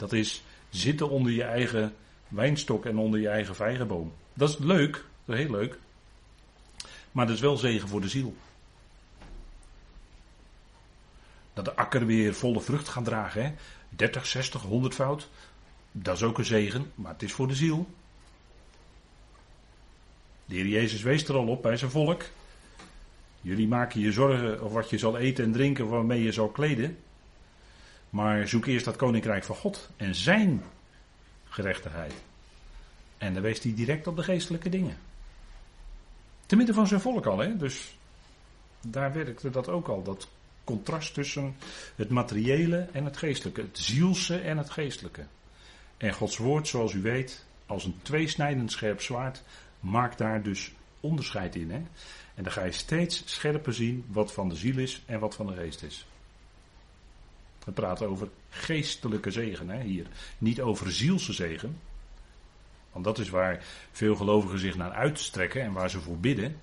[0.00, 1.94] Dat is zitten onder je eigen
[2.28, 4.12] wijnstok en onder je eigen vijgenboom.
[4.34, 5.78] Dat is leuk, dat is heel leuk.
[7.12, 8.36] Maar dat is wel zegen voor de ziel.
[11.52, 13.44] Dat de akker weer volle vrucht gaat dragen.
[13.44, 13.52] Hè?
[13.88, 15.28] 30, 60, 100 fout.
[15.92, 17.86] Dat is ook een zegen, maar het is voor de ziel.
[20.44, 22.22] De Heer Jezus wees er al op bij zijn volk.
[23.40, 26.98] Jullie maken je zorgen over wat je zal eten en drinken, waarmee je zal kleden.
[28.10, 30.62] Maar zoek eerst dat koninkrijk van God en zijn
[31.48, 32.14] gerechtigheid.
[33.18, 34.96] En dan wees hij direct op de geestelijke dingen.
[36.46, 37.56] Te midden van zijn volk al, hè?
[37.56, 37.98] Dus
[38.80, 40.02] daar werkte dat ook al.
[40.02, 40.28] Dat
[40.64, 41.56] contrast tussen
[41.96, 43.60] het materiële en het geestelijke.
[43.60, 45.24] Het zielse en het geestelijke.
[45.96, 49.42] En Gods woord, zoals u weet, als een tweesnijdend scherp zwaard,
[49.80, 51.70] maakt daar dus onderscheid in.
[51.70, 51.82] Hè?
[52.34, 55.46] En dan ga je steeds scherper zien wat van de ziel is en wat van
[55.46, 56.06] de geest is.
[57.70, 60.06] We praten over geestelijke zegen hè, hier.
[60.38, 61.78] Niet over zielse zegen.
[62.92, 66.56] Want dat is waar veel gelovigen zich naar uitstrekken en waar ze voor bidden.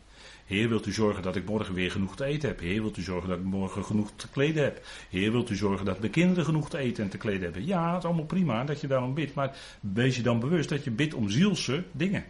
[0.46, 2.60] Heer, wilt u zorgen dat ik morgen weer genoeg te eten heb?
[2.60, 4.86] Heer, wilt u zorgen dat ik morgen genoeg te kleden heb?
[5.10, 7.66] Heer, wilt u zorgen dat de kinderen genoeg te eten en te kleden hebben?
[7.66, 10.84] Ja, het is allemaal prima dat je daarom bidt, maar wees je dan bewust dat
[10.84, 12.26] je bidt om zielse dingen.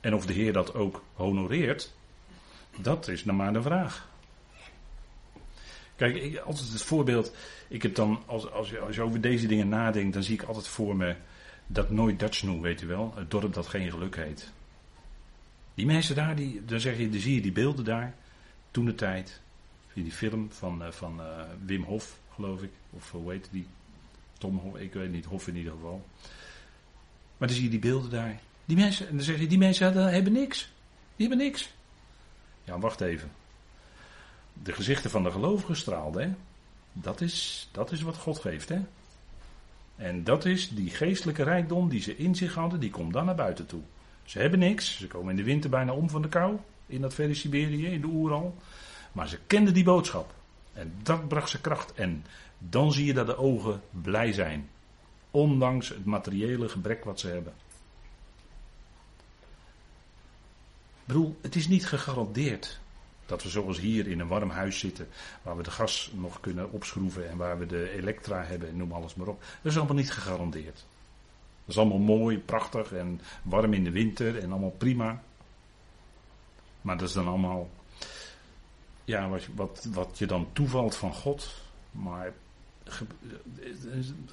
[0.00, 1.92] En of de Heer dat ook honoreert,
[2.76, 4.10] dat is nog maar de vraag.
[5.96, 7.34] Kijk, altijd het voorbeeld.
[7.68, 10.42] Ik heb dan, als, als, je, als je over deze dingen nadenkt, dan zie ik
[10.42, 11.16] altijd voor me
[11.66, 13.12] dat nooit Dutch noem, weet u wel.
[13.16, 14.52] Het dorp dat geen geluk heet.
[15.74, 18.14] Die mensen daar, die, dan, zeg je, dan zie je die beelden daar.
[18.70, 19.40] Toen de tijd.
[19.94, 21.26] Die film van, uh, van uh,
[21.64, 22.70] Wim Hof, geloof ik.
[22.90, 23.66] Of hoe heet die?
[24.38, 26.06] Tom, ik weet niet, Hof in ieder geval.
[27.36, 28.40] Maar dan zie je die beelden daar.
[28.64, 30.72] Die mensen, en dan zeg je, die mensen hebben niks.
[31.16, 31.72] Die hebben niks.
[32.64, 33.30] Ja, wacht even.
[34.52, 36.38] De gezichten van de gelovigen straalden.
[36.92, 38.80] Dat is, dat is wat God geeft, hè.
[39.96, 43.34] En dat is die geestelijke rijkdom die ze in zich hadden, die komt dan naar
[43.34, 43.82] buiten toe.
[44.24, 47.14] Ze hebben niks, ze komen in de winter bijna om van de kou, in dat
[47.14, 48.56] verre Siberië, in de Oeral.
[49.12, 50.34] Maar ze kenden die boodschap.
[50.72, 51.94] En dat bracht ze kracht.
[51.94, 52.24] En
[52.58, 54.68] dan zie je dat de ogen blij zijn.
[55.30, 57.52] Ondanks het materiële gebrek wat ze hebben.
[61.00, 62.80] Ik bedoel, het is niet gegarandeerd
[63.32, 65.08] dat we zoals hier in een warm huis zitten,
[65.42, 68.92] waar we de gas nog kunnen opschroeven en waar we de elektra hebben en noem
[68.92, 69.40] alles maar op.
[69.40, 70.84] Dat is allemaal niet gegarandeerd.
[71.64, 75.22] Dat is allemaal mooi, prachtig en warm in de winter en allemaal prima.
[76.80, 77.70] Maar dat is dan allemaal
[79.04, 81.54] ja, wat, wat, wat je dan toevalt van God.
[81.90, 82.32] Maar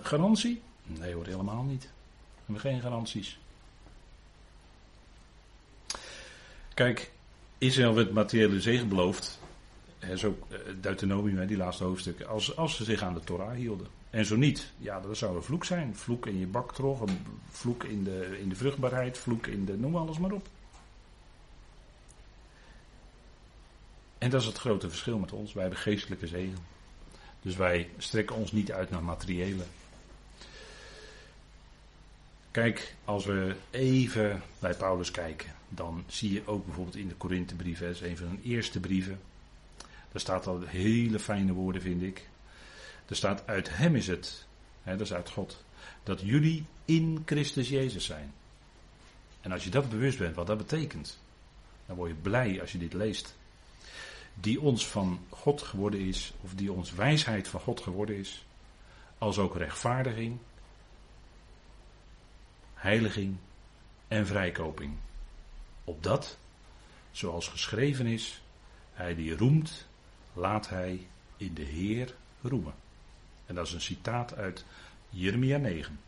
[0.01, 0.61] garantie?
[0.83, 1.83] Nee hoor, helemaal niet.
[1.83, 1.89] We
[2.45, 3.39] hebben geen garanties.
[6.73, 7.11] Kijk,
[7.59, 9.39] Israël werd materiële zegen beloofd.
[9.99, 12.21] He, zo eh, Deuteronomium, die laatste hoofdstuk.
[12.21, 13.87] Als, als ze zich aan de Torah hielden.
[14.09, 15.95] En zo niet, ja, dat zou een vloek zijn.
[15.95, 19.77] Vloek in je baktrog, een vloek in de, in de vruchtbaarheid, vloek in de.
[19.77, 20.47] noem alles maar op.
[24.17, 25.53] En dat is het grote verschil met ons.
[25.53, 26.57] Wij hebben geestelijke zegen.
[27.41, 29.63] Dus wij strekken ons niet uit naar materiële.
[32.51, 37.87] Kijk, als we even bij Paulus kijken, dan zie je ook bijvoorbeeld in de Korinthebrieven,
[37.87, 39.19] dat is een van zijn eerste brieven.
[40.11, 42.29] Daar staat al hele fijne woorden, vind ik.
[43.05, 44.45] Er staat: Uit Hem is het,
[44.83, 45.63] hè, dat is uit God,
[46.03, 48.33] dat jullie in Christus Jezus zijn.
[49.41, 51.19] En als je dat bewust bent, wat dat betekent,
[51.85, 53.37] dan word je blij als je dit leest
[54.33, 58.45] die ons van God geworden is, of die ons wijsheid van God geworden is,
[59.17, 60.37] als ook rechtvaardiging,
[62.73, 63.37] heiliging
[64.07, 64.93] en vrijkoping.
[65.89, 66.37] Opdat,
[67.11, 68.41] zoals geschreven is,
[68.93, 69.87] hij die roemt,
[70.33, 72.73] laat hij in de Heer roemen.
[73.45, 74.65] En dat is een citaat uit
[75.09, 75.99] Jeremia 9.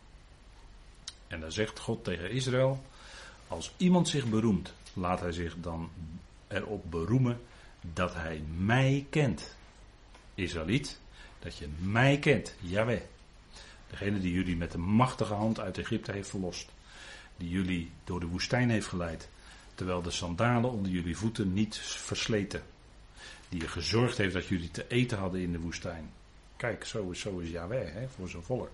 [1.28, 2.84] En dan zegt God tegen Israël:
[3.48, 5.90] Als iemand zich beroemt, laat hij zich dan
[6.48, 7.42] erop beroemen
[7.82, 9.56] dat hij mij kent.
[10.36, 11.00] Israëliet,
[11.40, 13.02] dat je mij kent, Yahweh.
[13.90, 16.70] Degene die jullie met de machtige hand uit Egypte heeft verlost.
[17.38, 19.30] Die jullie door de woestijn heeft geleid.
[19.82, 22.64] Terwijl de sandalen onder jullie voeten niet versleten.
[23.50, 26.12] Die gezorgd heeft dat jullie te eten hadden in de woestijn.
[26.56, 28.70] Kijk, zo is, zo is Yahweh hè, voor zijn volk.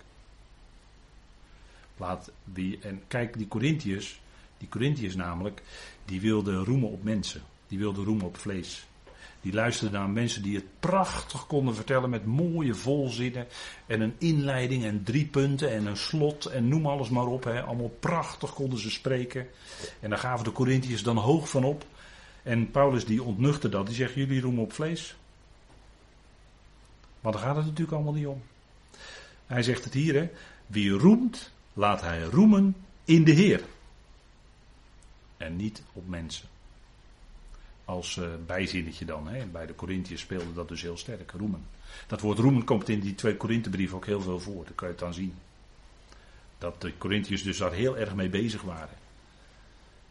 [1.98, 4.22] Laat die, en kijk, die Corinthiërs,
[4.58, 5.62] die Corinthiërs namelijk,
[6.06, 7.42] die wilden roemen op mensen.
[7.68, 8.88] Die wilden roemen op vlees.
[9.42, 13.48] Die luisterden naar mensen die het prachtig konden vertellen met mooie volzinnen
[13.86, 17.44] en een inleiding en drie punten en een slot en noem alles maar op.
[17.44, 17.62] Hè.
[17.62, 19.48] Allemaal prachtig konden ze spreken.
[20.00, 21.86] En daar gaven de Corinthiërs dan hoog van op.
[22.44, 23.86] En Paulus die ontnuchte dat.
[23.86, 25.16] Die zegt jullie roemen op vlees.
[27.22, 28.42] Maar daar gaat het natuurlijk allemaal niet om.
[29.46, 30.30] Hij zegt het hier hè.
[30.68, 33.62] Wie roemt, laat hij roemen in de Heer.
[35.38, 36.48] En niet op mensen
[37.88, 39.28] als uh, bijzinnetje dan.
[39.28, 39.46] Hè.
[39.46, 41.66] Bij de Corinthiërs speelde dat dus heel sterk, roemen.
[42.08, 44.94] Dat woord roemen komt in die twee Korinthebrieven ook heel veel voor, dat kan je
[44.94, 45.34] het dan zien.
[46.58, 48.98] Dat de Corinthiërs dus daar heel erg mee bezig waren.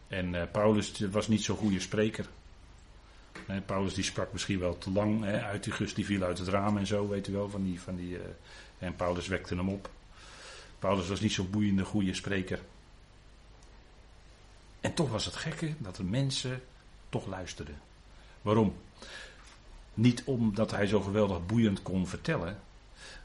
[0.07, 2.25] En uh, Paulus was niet zo'n goede spreker.
[3.65, 6.47] Paulus die sprak misschien wel te lang, hè, uit die gust die viel uit het
[6.47, 7.49] raam en zo, weet u wel.
[7.49, 8.19] Van die, van die, uh,
[8.77, 9.89] en Paulus wekte hem op.
[10.79, 12.59] Paulus was niet zo'n boeiende goede spreker.
[14.81, 16.61] En toch was het gekke dat er mensen
[17.09, 17.71] toch luisterde.
[18.41, 18.75] Waarom?
[19.93, 22.59] Niet omdat hij zo geweldig boeiend kon vertellen,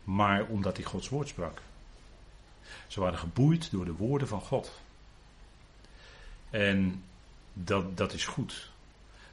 [0.05, 1.63] maar omdat hij Gods woord sprak.
[2.87, 4.81] Ze waren geboeid door de woorden van God.
[6.51, 7.05] En
[7.53, 8.71] dat, dat is goed.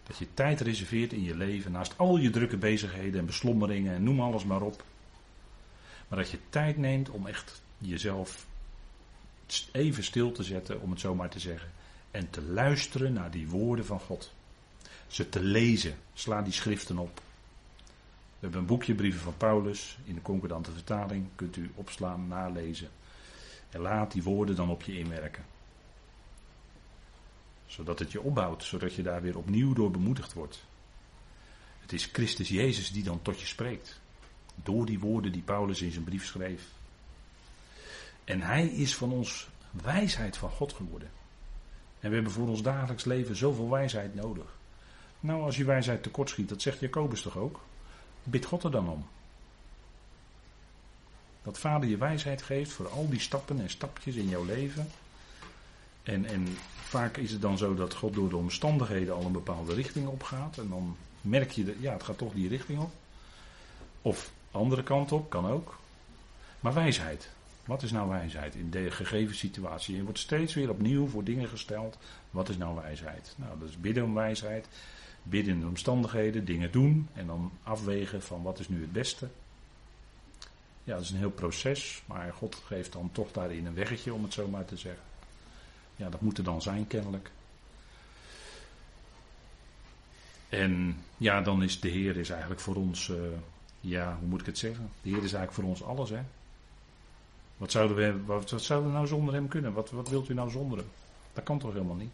[0.03, 4.03] Dat je tijd reserveert in je leven, naast al je drukke bezigheden en beslommeringen en
[4.03, 4.83] noem alles maar op.
[6.07, 8.47] Maar dat je tijd neemt om echt jezelf
[9.71, 11.71] even stil te zetten, om het zo maar te zeggen.
[12.12, 14.33] En te luisteren naar die woorden van God
[15.10, 15.98] ze te lezen.
[16.13, 17.22] Sla die schriften op.
[18.39, 21.28] We hebben een boekje brieven van Paulus in de concordante vertaling.
[21.36, 22.89] Kunt u opslaan, nalezen.
[23.69, 25.45] En laat die woorden dan op je inwerken.
[27.65, 30.65] Zodat het je opbouwt, zodat je daar weer opnieuw door bemoedigd wordt.
[31.80, 34.00] Het is Christus Jezus die dan tot je spreekt.
[34.56, 36.67] Door die woorden die Paulus in zijn brief schreef.
[38.24, 41.10] En hij is van ons wijsheid van God geworden.
[42.00, 44.59] En we hebben voor ons dagelijks leven zoveel wijsheid nodig.
[45.19, 47.60] Nou, als je wijsheid tekortschiet, dat zegt Jacobus toch ook?
[48.23, 49.05] Bid God er dan om.
[51.41, 54.89] Dat vader je wijsheid geeft voor al die stappen en stapjes in jouw leven.
[56.03, 59.73] En, en vaak is het dan zo dat God door de omstandigheden al een bepaalde
[59.73, 60.58] richting opgaat.
[60.58, 62.91] En dan merk je, dat, ja, het gaat toch die richting op.
[64.01, 65.77] Of andere kant op, kan ook.
[66.60, 67.29] Maar wijsheid.
[67.65, 69.95] Wat is nou wijsheid in de gegeven situatie?
[69.95, 71.97] Je wordt steeds weer opnieuw voor dingen gesteld.
[72.29, 73.34] Wat is nou wijsheid?
[73.36, 74.67] Nou, dat is bidden om wijsheid.
[75.29, 77.07] Bidden in de omstandigheden, dingen doen.
[77.13, 79.27] En dan afwegen van wat is nu het beste.
[80.83, 82.03] Ja, dat is een heel proces.
[82.05, 85.03] Maar God geeft dan toch daarin een weggetje, om het zo maar te zeggen.
[85.95, 87.31] Ja, dat moet er dan zijn, kennelijk.
[90.49, 93.17] En ja, dan is de Heer is eigenlijk voor ons, uh,
[93.79, 94.91] ja, hoe moet ik het zeggen?
[95.01, 96.21] De Heer is eigenlijk voor ons alles, hè.
[97.57, 99.73] Wat zouden we, wat, wat zouden we nou zonder hem kunnen?
[99.73, 100.87] Wat, wat wilt u nou zonder hem?
[101.33, 102.11] Dat kan toch helemaal niet?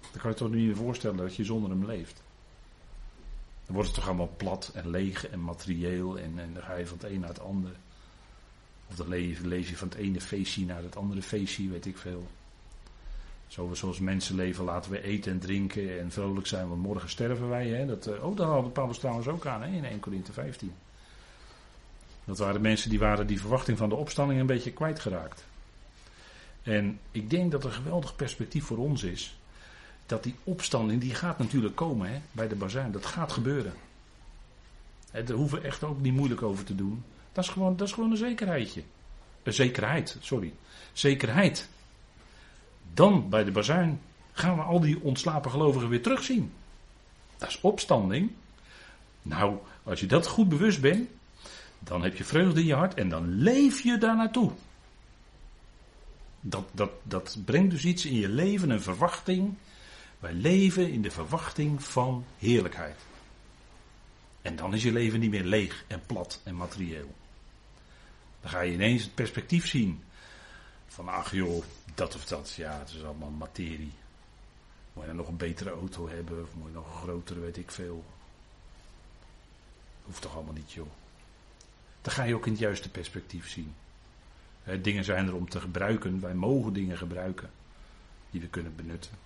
[0.00, 2.22] Dan kan je toch niet voorstellen dat je zonder hem leeft.
[3.66, 6.86] Dan wordt het toch allemaal plat en leeg en materieel en, en dan ga je
[6.86, 7.74] van het een naar het andere.
[8.88, 9.08] Of dan
[9.42, 12.26] lees je van het ene feestje naar het andere feestje, weet ik veel.
[13.46, 17.48] Zo, zoals mensen leven, laten we eten en drinken en vrolijk zijn, want morgen sterven
[17.48, 17.68] wij.
[17.68, 17.86] Hè?
[17.86, 19.76] Dat, eh, oh, daar hadden Paulus trouwens ook aan hè?
[19.76, 20.72] in 1 Corinthië 15.
[22.24, 25.44] Dat waren mensen die waren die verwachting van de opstanding een beetje kwijtgeraakt.
[26.62, 29.38] En ik denk dat er geweldig perspectief voor ons is.
[30.06, 32.92] Dat die opstanding, die gaat natuurlijk komen hè, bij de bazuin.
[32.92, 33.74] Dat gaat gebeuren.
[35.10, 37.04] Hè, daar hoeven we echt ook niet moeilijk over te doen.
[37.32, 38.82] Dat is gewoon, dat is gewoon een zekerheidje.
[39.42, 40.52] Een zekerheid, sorry.
[40.92, 41.68] Zekerheid.
[42.94, 44.00] Dan bij de bazuin
[44.32, 46.52] gaan we al die ontslapen gelovigen weer terugzien.
[47.36, 48.30] Dat is opstanding.
[49.22, 51.08] Nou, als je dat goed bewust bent,
[51.78, 54.50] dan heb je vreugde in je hart en dan leef je daar naartoe.
[56.40, 59.54] Dat, dat, dat brengt dus iets in je leven, een verwachting.
[60.18, 62.96] Wij leven in de verwachting van heerlijkheid.
[64.42, 67.14] En dan is je leven niet meer leeg en plat en materieel.
[68.40, 70.02] Dan ga je ineens het perspectief zien.
[70.86, 73.92] Van ach joh, dat of dat, ja, het is allemaal materie.
[74.92, 77.56] Moet je dan nog een betere auto hebben, of moet je nog een grotere, weet
[77.56, 78.04] ik veel.
[80.04, 80.90] Hoeft toch allemaal niet, joh.
[82.02, 83.74] Dan ga je ook in het juiste perspectief zien.
[84.82, 86.20] dingen zijn er om te gebruiken.
[86.20, 87.50] Wij mogen dingen gebruiken
[88.30, 89.25] die we kunnen benutten.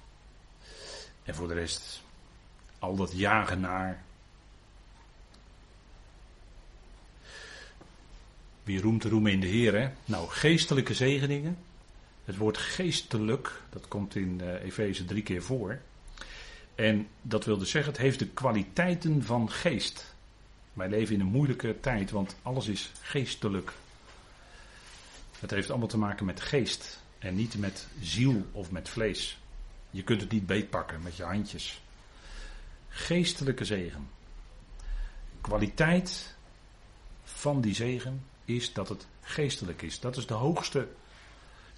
[1.24, 2.02] En voor de rest,
[2.78, 4.02] al dat jagen naar.
[8.62, 9.90] Wie roemt roemen in de Heer, hè?
[10.04, 11.58] Nou, geestelijke zegeningen.
[12.24, 15.78] Het woord geestelijk, dat komt in uh, Efeze drie keer voor.
[16.74, 20.14] En dat wil dus zeggen, het heeft de kwaliteiten van geest.
[20.72, 23.72] Wij leven in een moeilijke tijd, want alles is geestelijk.
[25.38, 29.38] Het heeft allemaal te maken met geest en niet met ziel of met vlees.
[29.90, 31.82] Je kunt het niet beetpakken met je handjes.
[32.88, 34.10] Geestelijke zegen.
[35.40, 36.36] Kwaliteit
[37.24, 40.00] van die zegen is dat het geestelijk is.
[40.00, 40.88] Dat is de hoogste.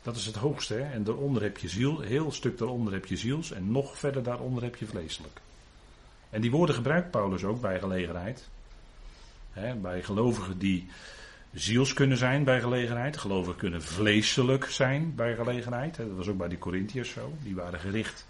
[0.02, 0.74] Dat is het hoogste.
[0.74, 0.92] Hè?
[0.92, 4.62] En daaronder heb je ziel, heel stuk daaronder heb je ziels en nog verder daaronder
[4.62, 5.40] heb je vleeselijk.
[6.30, 8.48] En die woorden gebruikt Paulus ook bij gelegenheid
[9.80, 10.86] bij gelovigen die
[11.52, 13.16] ziels kunnen zijn bij gelegenheid.
[13.16, 15.96] Gelovigen kunnen vleeselijk zijn bij gelegenheid.
[15.96, 17.32] Dat was ook bij de Corinthiërs zo.
[17.42, 18.26] Die waren gericht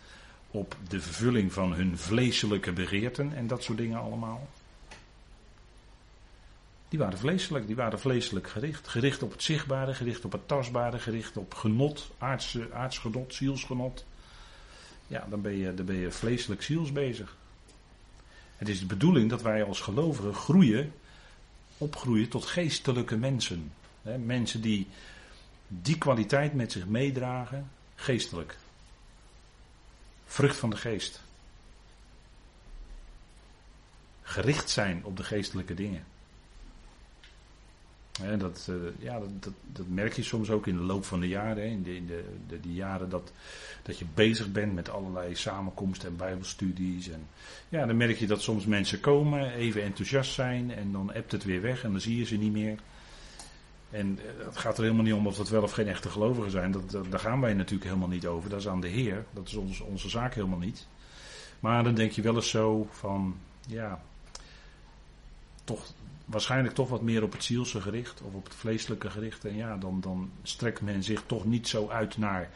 [0.51, 4.49] op de vervulling van hun vleeselijke begeerten en dat soort dingen allemaal.
[6.89, 8.89] Die waren vleeselijk, die waren vleeselijk gericht.
[8.89, 14.05] Gericht op het zichtbare, gericht op het tastbare, gericht op genot, aardse, aardsgenot, zielsgenot.
[15.07, 17.37] Ja, dan ben, je, dan ben je vleeselijk ziels bezig.
[18.57, 20.93] Het is de bedoeling dat wij als gelovigen groeien
[21.79, 23.73] opgroeien tot geestelijke mensen.
[24.25, 24.89] mensen die
[25.69, 28.57] die kwaliteit met zich meedragen, geestelijk.
[30.27, 31.21] Vrucht van de geest.
[34.23, 36.05] Gericht zijn op de geestelijke dingen.
[38.39, 41.65] Dat, uh, ja, dat, dat, merk je soms ook in de loop van de jaren.
[41.65, 43.33] In, de, in de, de, die jaren dat,
[43.83, 47.09] dat je bezig bent met allerlei samenkomsten en bijbelstudies.
[47.09, 47.27] En
[47.69, 51.45] ja, dan merk je dat soms mensen komen, even enthousiast zijn en dan ebt het
[51.45, 52.79] weer weg en dan zie je ze niet meer.
[53.91, 56.51] En eh, het gaat er helemaal niet om of dat wel of geen echte gelovigen
[56.51, 56.73] zijn.
[56.73, 58.51] Dat, daar gaan wij natuurlijk helemaal niet over.
[58.51, 59.25] Dat is aan de Heer.
[59.31, 60.87] Dat is ons, onze zaak helemaal niet.
[61.61, 63.37] Maar dan denk je wel eens zo van,
[63.67, 64.03] ja,
[65.65, 65.93] toch
[66.33, 69.45] waarschijnlijk toch wat meer op het zielse gericht of op het vleeselijke gericht.
[69.45, 72.51] En ja, dan, dan strekt men zich toch niet zo uit naar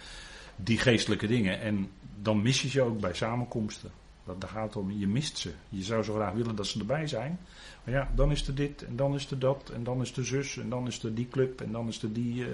[0.57, 1.61] die geestelijke dingen.
[1.61, 1.91] En
[2.22, 3.91] dan mis je ze ook bij samenkomsten.
[4.24, 5.53] Dat, daar gaat om, je mist ze.
[5.68, 7.39] Je zou zo graag willen dat ze erbij zijn.
[7.85, 10.27] Maar ja, dan is er dit en dan is er dat en dan is er
[10.27, 12.47] zus en dan is er die club en dan is er die uh,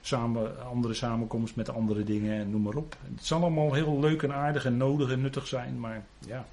[0.00, 2.96] samen, andere samenkomst met andere dingen en noem maar op.
[3.14, 6.46] Het zal allemaal heel leuk en aardig en nodig en nuttig zijn, maar ja.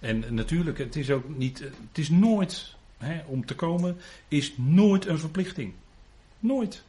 [0.00, 3.96] En natuurlijk, het is ook niet, het is nooit hè, om te komen
[4.28, 5.72] is nooit een verplichting.
[6.38, 6.82] Nooit.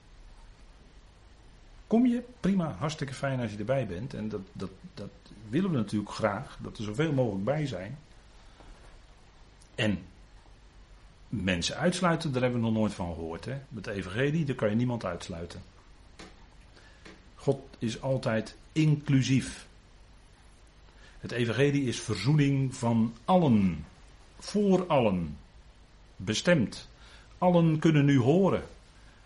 [1.88, 4.14] Kom je, prima, hartstikke fijn als je erbij bent.
[4.14, 5.10] En dat, dat, dat
[5.50, 7.98] willen we natuurlijk graag, dat er zoveel mogelijk bij zijn.
[9.76, 10.00] En
[11.30, 13.46] mensen uitsluiten, daar hebben we nog nooit van gehoord.
[13.46, 13.58] Hè?
[13.70, 15.62] Met de evangelie, daar kan je niemand uitsluiten.
[17.36, 19.68] God is altijd inclusief.
[21.22, 23.86] Het evangelie is verzoening van allen,
[24.40, 25.38] voor allen,
[26.16, 26.90] bestemd.
[27.38, 28.64] Allen kunnen nu horen.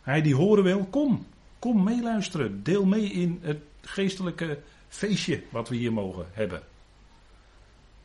[0.02, 1.26] Hij die horen wil, kom,
[1.60, 2.64] kom meeluisteren.
[2.64, 6.62] Deel mee in het geestelijke feestje wat we hier mogen hebben.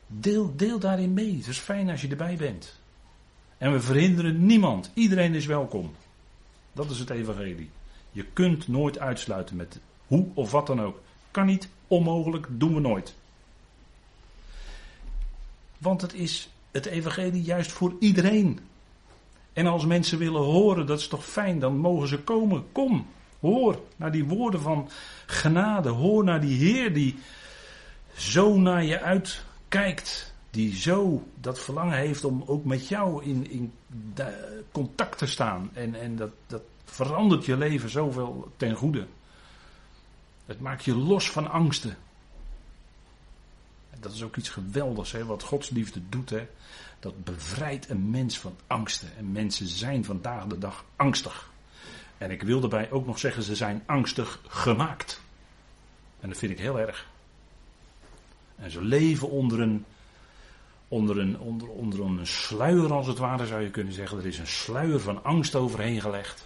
[0.07, 1.37] Deel, deel daarin mee.
[1.37, 2.81] Het is fijn als je erbij bent.
[3.59, 4.91] En we verhinderen niemand.
[4.95, 5.95] Iedereen is welkom.
[6.73, 7.71] Dat is het evangelie.
[8.13, 11.01] Je kunt nooit uitsluiten met hoe of wat dan ook.
[11.31, 13.15] Kan niet, onmogelijk, doen we nooit.
[15.81, 18.59] Want het is het evangelie juist voor iedereen.
[19.53, 22.65] En als mensen willen horen, dat is toch fijn, dan mogen ze komen.
[22.73, 23.07] Kom,
[23.41, 24.89] hoor naar die woorden van
[25.27, 25.89] genade.
[25.89, 27.19] Hoor naar die Heer die
[28.15, 30.35] zo naar je uitkijkt.
[30.51, 33.73] Die zo dat verlangen heeft om ook met jou in, in
[34.73, 35.71] contact te staan.
[35.73, 39.07] En, en dat, dat verandert je leven zoveel ten goede.
[40.47, 41.97] Het maakt je los van angsten.
[44.01, 46.31] Dat is ook iets geweldigs, hè, wat Gods liefde doet.
[46.31, 46.47] Hè.
[47.01, 49.17] Dat bevrijdt een mens van angsten.
[49.17, 51.51] En mensen zijn vandaag de dag angstig.
[52.19, 55.21] En ik wil daarbij ook nog zeggen, ze zijn angstig gemaakt.
[56.21, 57.07] En dat vind ik heel erg.
[58.57, 59.85] En ze leven onder een,
[60.89, 64.19] onder een, onder, onder een sluier, als het ware zou je kunnen zeggen.
[64.19, 66.45] Er is een sluier van angst overheen gelegd.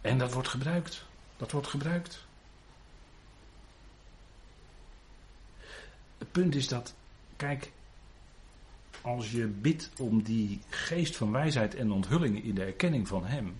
[0.00, 1.04] En dat wordt gebruikt.
[1.36, 2.24] Dat wordt gebruikt.
[6.32, 6.94] Punt is dat,
[7.36, 7.72] kijk,
[9.00, 13.54] als je bidt om die geest van wijsheid en onthulling in de erkenning van Hem,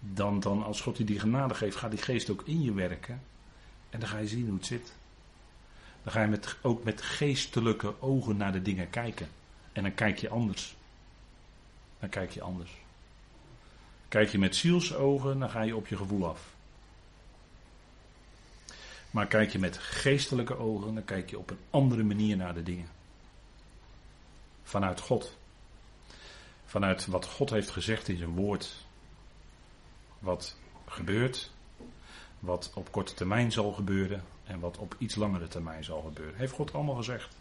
[0.00, 3.22] dan, dan als God je die genade geeft, gaat die geest ook in je werken.
[3.90, 4.94] En dan ga je zien hoe het zit.
[6.02, 9.28] Dan ga je met, ook met geestelijke ogen naar de dingen kijken.
[9.72, 10.76] En dan kijk je anders.
[12.00, 12.70] Dan kijk je anders.
[14.08, 16.55] Kijk je met zielsogen, dan ga je op je gevoel af.
[19.16, 22.62] Maar kijk je met geestelijke ogen, dan kijk je op een andere manier naar de
[22.62, 22.88] dingen.
[24.62, 25.36] Vanuit God.
[26.64, 28.86] Vanuit wat God heeft gezegd in zijn woord.
[30.18, 30.56] Wat
[30.86, 31.50] gebeurt,
[32.38, 36.38] wat op korte termijn zal gebeuren en wat op iets langere termijn zal gebeuren.
[36.38, 37.36] Heeft God allemaal gezegd.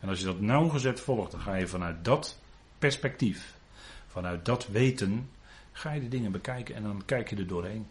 [0.00, 2.38] En als je dat nauwgezet volgt, dan ga je vanuit dat
[2.78, 3.54] perspectief,
[4.06, 5.30] vanuit dat weten,
[5.72, 7.86] ga je de dingen bekijken en dan kijk je er doorheen.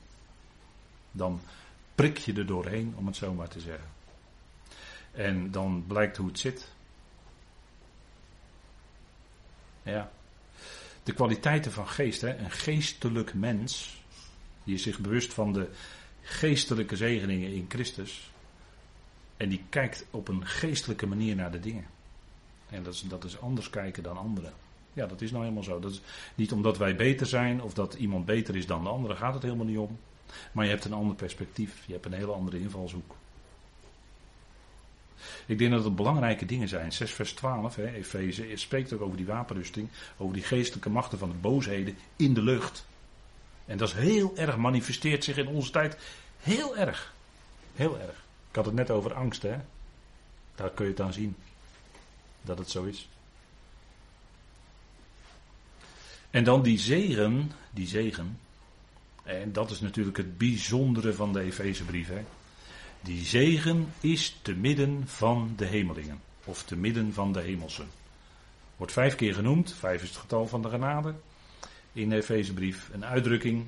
[1.12, 1.42] Dan
[1.96, 3.90] prik je er doorheen, om het zo maar te zeggen.
[5.12, 6.72] En dan blijkt hoe het zit.
[9.84, 10.12] Ja.
[11.04, 12.38] De kwaliteiten van geest, hè?
[12.38, 14.02] een geestelijk mens,
[14.64, 15.70] die is zich bewust van de
[16.22, 18.32] geestelijke zegeningen in Christus.
[19.38, 21.86] En die kijkt op een geestelijke manier naar de dingen.
[22.70, 24.54] En dat is, dat is anders kijken dan anderen.
[24.94, 25.80] Ja, dat is nou helemaal zo.
[25.80, 26.02] Dat is
[26.36, 29.44] niet omdat wij beter zijn of dat iemand beter is dan de andere, gaat het
[29.44, 30.00] helemaal niet om.
[30.52, 31.84] Maar je hebt een ander perspectief.
[31.86, 33.16] Je hebt een hele andere invalshoek.
[35.46, 36.94] Ik denk dat het belangrijke dingen zijn.
[36.94, 39.90] 6 vers 12, hè, Efeze, spreekt ook over die wapenrusting.
[40.18, 42.86] Over die geestelijke machten van de boosheden in de lucht.
[43.66, 45.98] En dat is heel erg, manifesteert zich in onze tijd
[46.40, 47.14] heel erg.
[47.76, 48.24] Heel erg.
[48.50, 49.56] Ik had het net over angst, hè.
[50.56, 51.36] Daar kun je het aan zien.
[52.42, 53.10] Dat het zo is.
[56.30, 58.40] En dan die zegen, die zegen,
[59.26, 62.10] en dat is natuurlijk het bijzondere van de Efezebrief.
[63.02, 66.20] Die zegen is te midden van de hemelingen.
[66.44, 67.88] Of te midden van de hemelsen.
[68.76, 69.74] Wordt vijf keer genoemd.
[69.74, 71.14] Vijf is het getal van de genade.
[71.94, 72.90] In de Efezebrief.
[72.94, 73.66] Een uitdrukking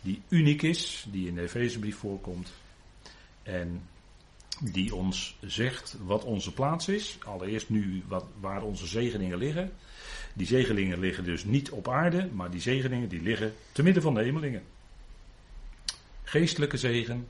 [0.00, 1.06] die uniek is.
[1.10, 2.52] Die in de Efezebrief voorkomt.
[3.42, 3.82] En
[4.60, 7.18] die ons zegt wat onze plaats is.
[7.24, 9.72] Allereerst nu wat, waar onze zegeningen liggen.
[10.32, 12.28] Die zegeningen liggen dus niet op aarde.
[12.32, 14.62] Maar die zegeningen die liggen te midden van de hemelingen
[16.30, 17.26] geestelijke zegen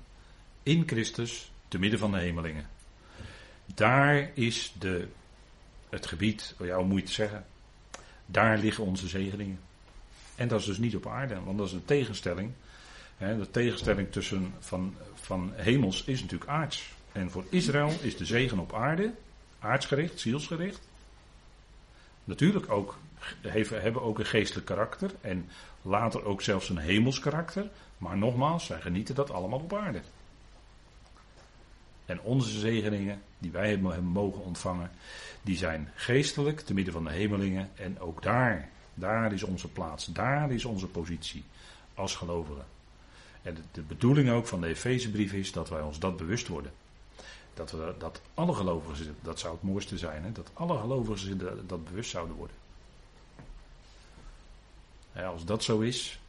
[0.62, 2.68] in Christus te midden van de hemelingen.
[3.74, 5.08] Daar is de,
[5.88, 7.44] het gebied, oh ja, hoe moet het zeggen?
[8.26, 9.60] Daar liggen onze zegeningen.
[10.34, 12.52] En dat is dus niet op aarde, want dat is een tegenstelling.
[13.18, 16.92] de tegenstelling tussen van, van hemels is natuurlijk aards.
[17.12, 19.12] En voor Israël is de zegen op aarde,
[19.58, 20.88] aardsgericht, zielsgericht.
[22.30, 22.98] Natuurlijk ook,
[23.42, 25.48] hebben ook een geestelijk karakter en
[25.82, 27.70] later ook zelfs een hemels karakter.
[27.98, 30.00] Maar nogmaals, zij genieten dat allemaal op aarde.
[32.06, 34.90] En onze zegeningen, die wij hebben mogen ontvangen,
[35.42, 37.70] die zijn geestelijk, te midden van de hemelingen.
[37.74, 41.44] En ook daar, daar is onze plaats, daar is onze positie
[41.94, 42.66] als gelovigen.
[43.42, 46.72] En de, bedoeling ook van de Efezebrief is dat wij ons dat bewust worden.
[47.60, 51.68] Dat, we, dat alle gelovigen, dat zou het mooiste zijn, hè, dat alle gelovigen dat,
[51.68, 52.56] dat bewust zouden worden.
[55.12, 56.20] Als dat zo is,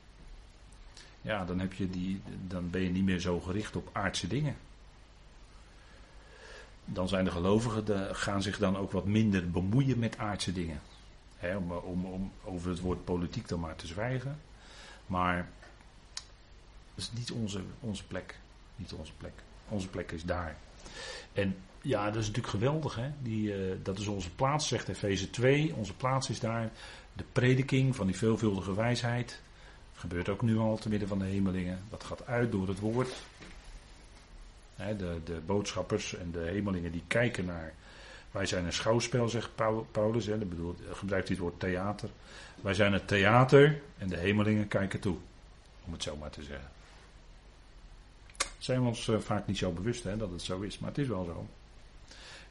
[1.22, 4.58] ja, dan, heb je die, dan ben je niet meer zo gericht op aardse dingen.
[6.86, 10.82] Dan zijn de gelovigen, de, gaan zich dan ook wat minder bemoeien met aardse dingen.
[11.56, 14.40] om, om, om over het woord politiek dan maar te zwijgen.
[15.06, 15.50] Maar
[16.96, 18.40] dat is niet onze, onze plek.
[18.76, 19.34] Niet onze plek.
[19.68, 20.58] Onze plek is daar.
[21.34, 22.96] En ja, dat is natuurlijk geweldig.
[22.96, 23.10] Hè?
[23.22, 25.76] Die, uh, dat is onze plaats, zegt Efeze 2.
[25.76, 26.72] Onze plaats is daar.
[27.14, 29.42] De prediking van die veelvuldige wijsheid.
[29.94, 31.80] Gebeurt ook nu al te midden van de hemelingen.
[31.89, 33.14] Dat gaat uit door het woord.
[34.76, 37.74] Hè, de, de boodschappers en de hemelingen die kijken naar.
[38.32, 39.50] Wij zijn een schouwspel, zegt
[39.92, 40.26] Paulus.
[40.26, 42.10] Hè, bedoelt, gebruikt hij het woord theater.
[42.62, 45.18] Wij zijn het theater en de hemelingen kijken toe.
[45.86, 46.81] Om het zo maar te zeggen
[48.62, 50.97] zijn we ons eh, vaak niet zo bewust hè, dat het zo is, maar het
[50.97, 51.47] is wel zo.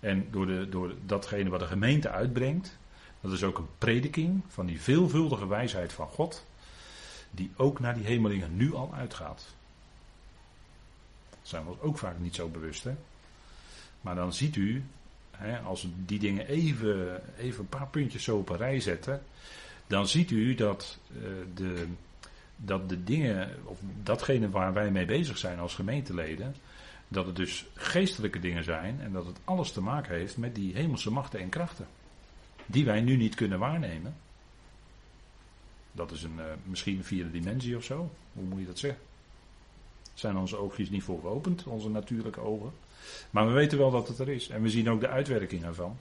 [0.01, 2.79] En door, de, door datgene wat de gemeente uitbrengt,
[3.21, 6.47] dat is ook een prediking van die veelvuldige wijsheid van God,
[7.31, 9.55] die ook naar die hemelingen nu al uitgaat.
[11.43, 12.85] Zijn we ons ook vaak niet zo bewust.
[12.85, 12.95] Hè?
[14.01, 14.85] Maar dan ziet u,
[15.31, 19.23] hè, als we die dingen even, even een paar puntjes zo op een rij zetten,
[19.87, 21.23] dan ziet u dat uh,
[21.55, 21.87] de,
[22.65, 26.55] dat de dingen, of datgene waar wij mee bezig zijn als gemeenteleden,
[27.09, 30.75] dat het dus geestelijke dingen zijn en dat het alles te maken heeft met die
[30.75, 31.87] hemelse machten en krachten.
[32.67, 34.15] Die wij nu niet kunnen waarnemen.
[35.93, 38.11] Dat is een, uh, misschien een vierde dimensie of zo.
[38.33, 39.01] Hoe moet je dat zeggen?
[40.15, 42.73] Zijn onze oogjes niet voor geopend, onze natuurlijke ogen?
[43.31, 44.49] Maar we weten wel dat het er is.
[44.49, 45.97] En we zien ook de uitwerking ervan.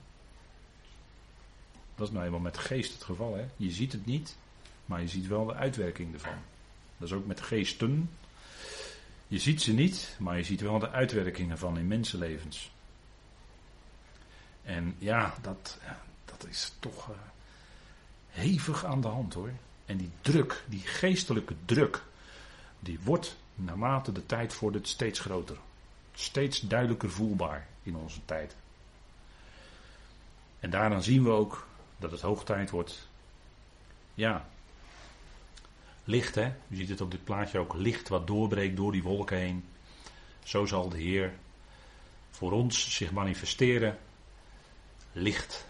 [1.94, 3.34] Dat is nou eenmaal met geest het geval.
[3.34, 3.44] Hè?
[3.56, 4.36] Je ziet het niet,
[4.90, 6.38] maar je ziet wel de uitwerking ervan.
[6.96, 8.10] Dat is ook met geesten.
[9.26, 12.72] Je ziet ze niet, maar je ziet wel de uitwerkingen van in mensenlevens.
[14.62, 15.78] En ja, dat,
[16.24, 17.16] dat is toch uh,
[18.28, 19.50] hevig aan de hand hoor.
[19.86, 22.02] En die druk, die geestelijke druk,
[22.80, 25.56] die wordt naarmate de tijd vordert steeds groter.
[26.14, 28.56] Steeds duidelijker voelbaar in onze tijd.
[30.60, 31.66] En daaraan zien we ook
[31.98, 33.08] dat het hoog tijd wordt.
[34.14, 34.48] Ja,
[36.10, 36.52] Licht, hè?
[36.68, 37.74] U ziet het op dit plaatje ook.
[37.74, 39.64] Licht wat doorbreekt door die wolken heen.
[40.42, 41.32] Zo zal de Heer
[42.30, 43.98] voor ons zich manifesteren.
[45.12, 45.66] Licht.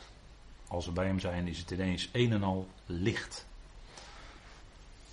[0.68, 3.46] Als we bij Hem zijn, is het ineens een en al licht.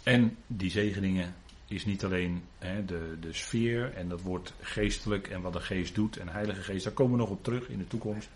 [0.03, 1.35] En die zegeningen
[1.67, 5.95] is niet alleen hè, de, de sfeer en dat wordt geestelijk en wat de geest
[5.95, 8.29] doet en heilige geest, daar komen we nog op terug in de toekomst.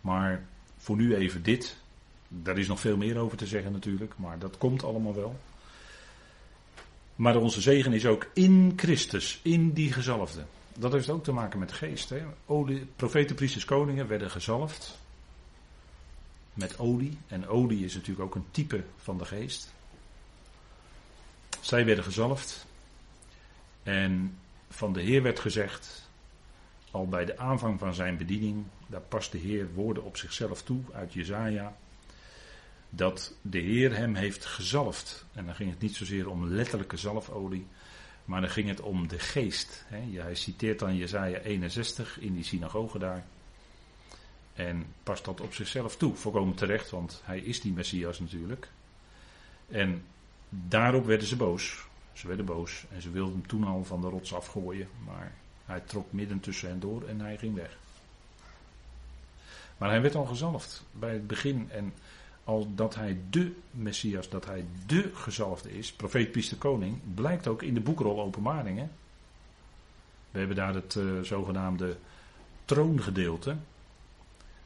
[0.00, 1.76] Maar voor nu even dit.
[2.28, 5.36] Daar is nog veel meer over te zeggen natuurlijk, maar dat komt allemaal wel.
[7.18, 10.44] Maar onze zegen is ook in Christus, in die gezalfde.
[10.78, 12.08] Dat heeft ook te maken met geest.
[12.08, 12.22] Hè?
[12.46, 14.98] Olie, profeten, priesters, koningen werden gezalfd
[16.54, 17.18] met olie.
[17.26, 19.72] En olie is natuurlijk ook een type van de geest.
[21.60, 22.66] Zij werden gezalfd.
[23.82, 24.38] En
[24.68, 26.08] van de Heer werd gezegd,
[26.90, 30.80] al bij de aanvang van zijn bediening, daar past de Heer woorden op zichzelf toe
[30.92, 31.76] uit Jezaja
[32.90, 35.24] dat de Heer hem heeft gezalfd.
[35.32, 37.66] En dan ging het niet zozeer om letterlijke zalfolie,
[38.24, 39.84] maar dan ging het om de geest.
[39.88, 43.24] Hij citeert dan Jezaja 61 in die synagoge daar.
[44.54, 46.14] En past dat op zichzelf toe.
[46.14, 48.68] Volkomen terecht, want hij is die Messias natuurlijk.
[49.68, 50.04] En
[50.48, 51.86] daarop werden ze boos.
[52.12, 54.88] Ze werden boos en ze wilden hem toen al van de rots afgooien.
[55.04, 55.32] Maar
[55.64, 57.78] hij trok midden tussen hen door en hij ging weg.
[59.76, 61.70] Maar hij werd al gezalfd bij het begin.
[61.70, 61.92] En
[62.48, 67.62] al dat hij de Messias, dat hij de gezalfde is, profeet, priester, koning, blijkt ook
[67.62, 68.90] in de boekrol openbaringen.
[70.30, 71.96] We hebben daar het uh, zogenaamde
[72.64, 73.56] troongedeelte.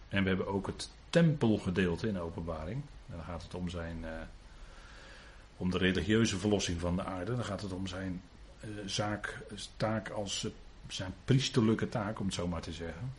[0.09, 2.83] En we hebben ook het tempelgedeelte in openbaring.
[3.09, 4.11] En dan gaat het om zijn, uh,
[5.57, 7.35] om de religieuze verlossing van de aarde.
[7.35, 8.23] Dan gaat het om zijn
[8.61, 9.39] uh, zaak,
[9.77, 10.47] taak als
[10.89, 13.13] zijn priesterlijke taak, om het zo maar te zeggen.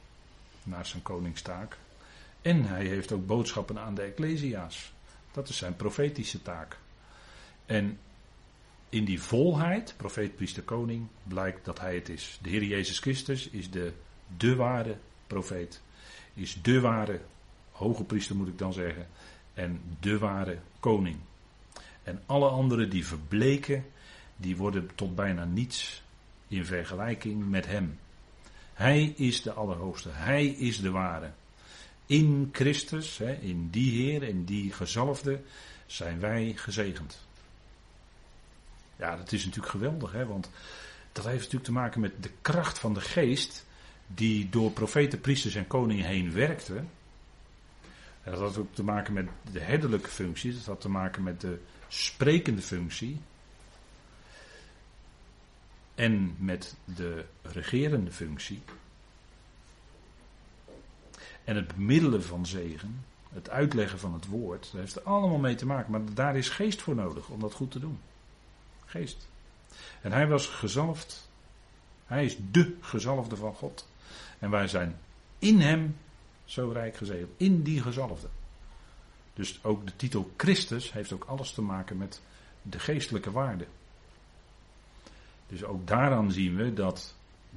[0.64, 1.78] Naast zijn koningstaak.
[2.44, 4.94] En hij heeft ook boodschappen aan de Ecclesia's.
[5.32, 6.78] Dat is zijn profetische taak.
[7.66, 8.00] En
[8.90, 12.40] in die volheid, profeet, priester, koning, blijkt dat hij het is.
[12.42, 13.94] De Heer Jezus Christus is de,
[14.38, 15.82] de ware profeet.
[16.34, 17.22] Is de ware
[17.72, 19.08] hoge priester moet ik dan zeggen.
[19.54, 21.18] En de ware koning.
[22.04, 23.86] En alle anderen die verbleken,
[24.36, 26.04] die worden tot bijna niets
[26.48, 28.00] in vergelijking met hem.
[28.74, 30.10] Hij is de Allerhoogste.
[30.12, 31.32] Hij is de ware.
[32.06, 35.42] In Christus, in die Heer, in die gezalfde,
[35.86, 37.26] zijn wij gezegend.
[38.96, 40.50] Ja, dat is natuurlijk geweldig, hè, want
[41.12, 43.66] dat heeft natuurlijk te maken met de kracht van de geest
[44.08, 46.84] die door profeten, priesters en koningen heen werkte.
[48.24, 51.60] Dat had ook te maken met de herderlijke functie, dat had te maken met de
[51.88, 53.20] sprekende functie.
[55.96, 58.62] En met de regerende functie.
[61.44, 65.56] En het bemiddelen van zegen, het uitleggen van het woord, dat heeft er allemaal mee
[65.56, 65.92] te maken.
[65.92, 68.00] Maar daar is geest voor nodig om dat goed te doen.
[68.86, 69.28] Geest.
[70.02, 71.30] En hij was gezalfd.
[72.06, 73.88] Hij is de gezalfde van God.
[74.40, 75.00] En wij zijn
[75.40, 75.98] in hem
[76.46, 77.30] zo rijk gezegend.
[77.38, 78.28] In die gezalfde.
[79.34, 82.22] Dus ook de titel Christus heeft ook alles te maken met
[82.62, 83.66] de geestelijke waarde.
[85.48, 87.16] Dus ook daaraan zien we dat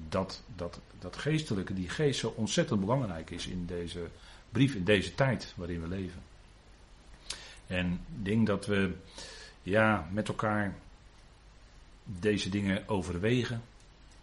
[0.08, 4.08] dat, dat, dat geestelijke, die geest zo ontzettend belangrijk is in deze
[4.50, 6.22] brief, in deze tijd waarin we leven.
[7.66, 8.94] En ik denk dat we
[9.62, 10.74] ja, met elkaar
[12.04, 13.62] deze dingen overwegen.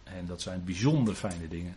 [0.02, 1.76] En dat zijn bijzonder fijne dingen.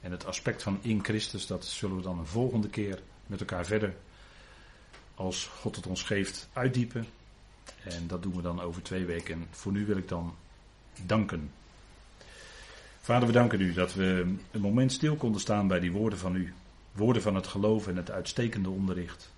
[0.00, 3.66] En het aspect van in Christus, dat zullen we dan een volgende keer met elkaar
[3.66, 3.94] verder,
[5.14, 7.06] als God het ons geeft, uitdiepen.
[7.82, 9.34] En dat doen we dan over twee weken.
[9.34, 10.34] En voor nu wil ik dan
[11.02, 11.50] danken.
[13.04, 16.34] Vader, we danken u dat we een moment stil konden staan bij die woorden van
[16.34, 16.54] u.
[16.92, 19.32] Woorden van het geloof en het uitstekende onderricht.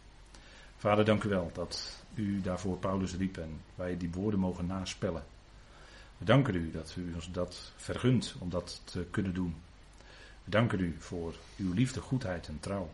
[0.76, 5.24] Vader, dank u wel dat u daarvoor Paulus riep en wij die woorden mogen naspellen.
[6.18, 9.54] We danken u dat u ons dat vergunt om dat te kunnen doen.
[10.44, 12.90] We danken u voor uw liefde, goedheid en trouw.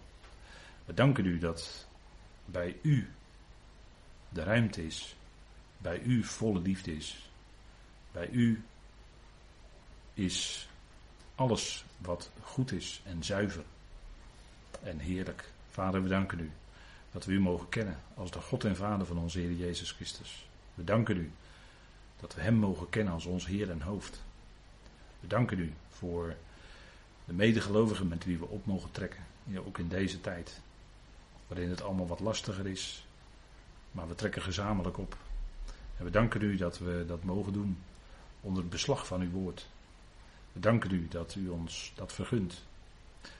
[0.85, 1.87] We danken u dat
[2.45, 3.09] bij u
[4.29, 5.17] de ruimte is,
[5.79, 7.31] bij u volle liefde is.
[8.13, 8.63] Bij u
[10.15, 10.69] is
[11.35, 13.65] alles wat goed is en zuiver
[14.83, 15.51] en heerlijk.
[15.71, 16.51] Vader, we danken u
[17.13, 20.47] dat we u mogen kennen als de God en Vader van onze Heer Jezus Christus.
[20.75, 21.33] We danken u
[22.21, 24.23] dat we Hem mogen kennen als ons Heer en Hoofd.
[25.21, 26.35] We danken u voor
[27.25, 29.21] de medegelovigen met wie we op mogen trekken.
[29.67, 30.61] Ook in deze tijd,
[31.47, 33.07] waarin het allemaal wat lastiger is.
[33.91, 35.17] Maar we trekken gezamenlijk op.
[35.99, 37.79] En we danken u dat we dat mogen doen
[38.41, 39.67] onder het beslag van uw woord.
[40.53, 42.65] We danken u dat u ons dat vergunt.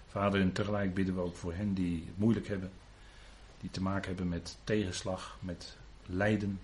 [0.07, 2.71] Vader, en tegelijk bidden we ook voor hen die het moeilijk hebben,
[3.61, 6.61] die te maken hebben met tegenslag, met lijden,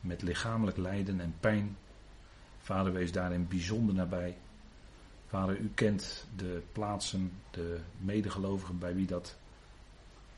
[0.00, 1.76] met lichamelijk lijden en pijn.
[2.58, 4.36] Vader, wees daarin bijzonder nabij.
[5.26, 9.36] Vader, u kent de plaatsen, de medegelovigen bij wie dat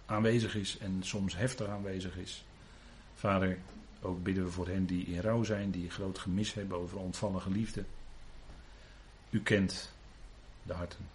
[0.07, 2.45] aanwezig is en soms heftig aanwezig is.
[3.15, 3.59] Vader,
[4.01, 7.41] ook bidden we voor hen die in rouw zijn, die groot gemis hebben over ontvallen
[7.41, 7.87] geliefden.
[9.31, 9.93] U kent
[10.63, 11.09] de harten.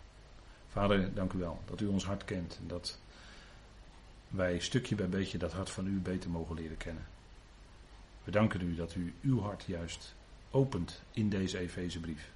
[0.69, 2.99] Vader, dank u wel dat u ons hart kent en dat
[4.27, 7.05] wij stukje bij beetje dat hart van u beter mogen leren kennen.
[8.23, 10.15] We danken u dat u uw hart juist
[10.51, 12.31] opent in deze Efezebrief.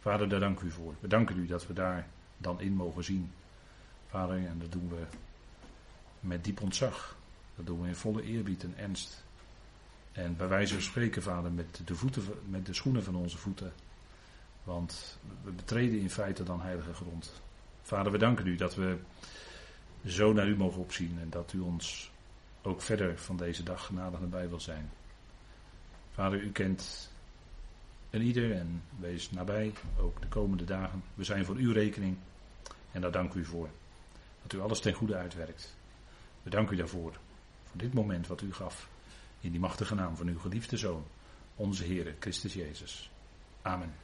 [0.00, 0.94] Vader, daar dank u voor.
[1.00, 2.06] We danken u dat we daar
[2.36, 3.32] dan in mogen zien.
[4.08, 5.04] Vader, en dat doen we
[6.20, 7.16] met diep ontzag.
[7.56, 9.24] Dat doen we in volle eerbied en ernst.
[10.12, 13.72] En bij wijze van spreken, vader, met de, voeten, met de schoenen van onze voeten.
[14.64, 17.32] Want we betreden in feite dan heilige grond.
[17.82, 18.98] Vader, we danken u dat we
[20.06, 22.10] zo naar u mogen opzien en dat u ons
[22.62, 24.90] ook verder van deze dag genadig nabij wil zijn.
[26.12, 27.10] Vader, u kent
[28.10, 31.02] en ieder en wees nabij, ook de komende dagen.
[31.14, 32.16] We zijn voor uw rekening
[32.92, 33.68] en daar dank u voor.
[34.42, 35.74] Dat u alles ten goede uitwerkt.
[36.42, 37.12] We danken u daarvoor,
[37.64, 38.88] voor dit moment wat u gaf.
[39.40, 41.04] In die machtige naam van uw geliefde Zoon,
[41.56, 43.10] onze Heer Christus Jezus.
[43.62, 43.94] Amen.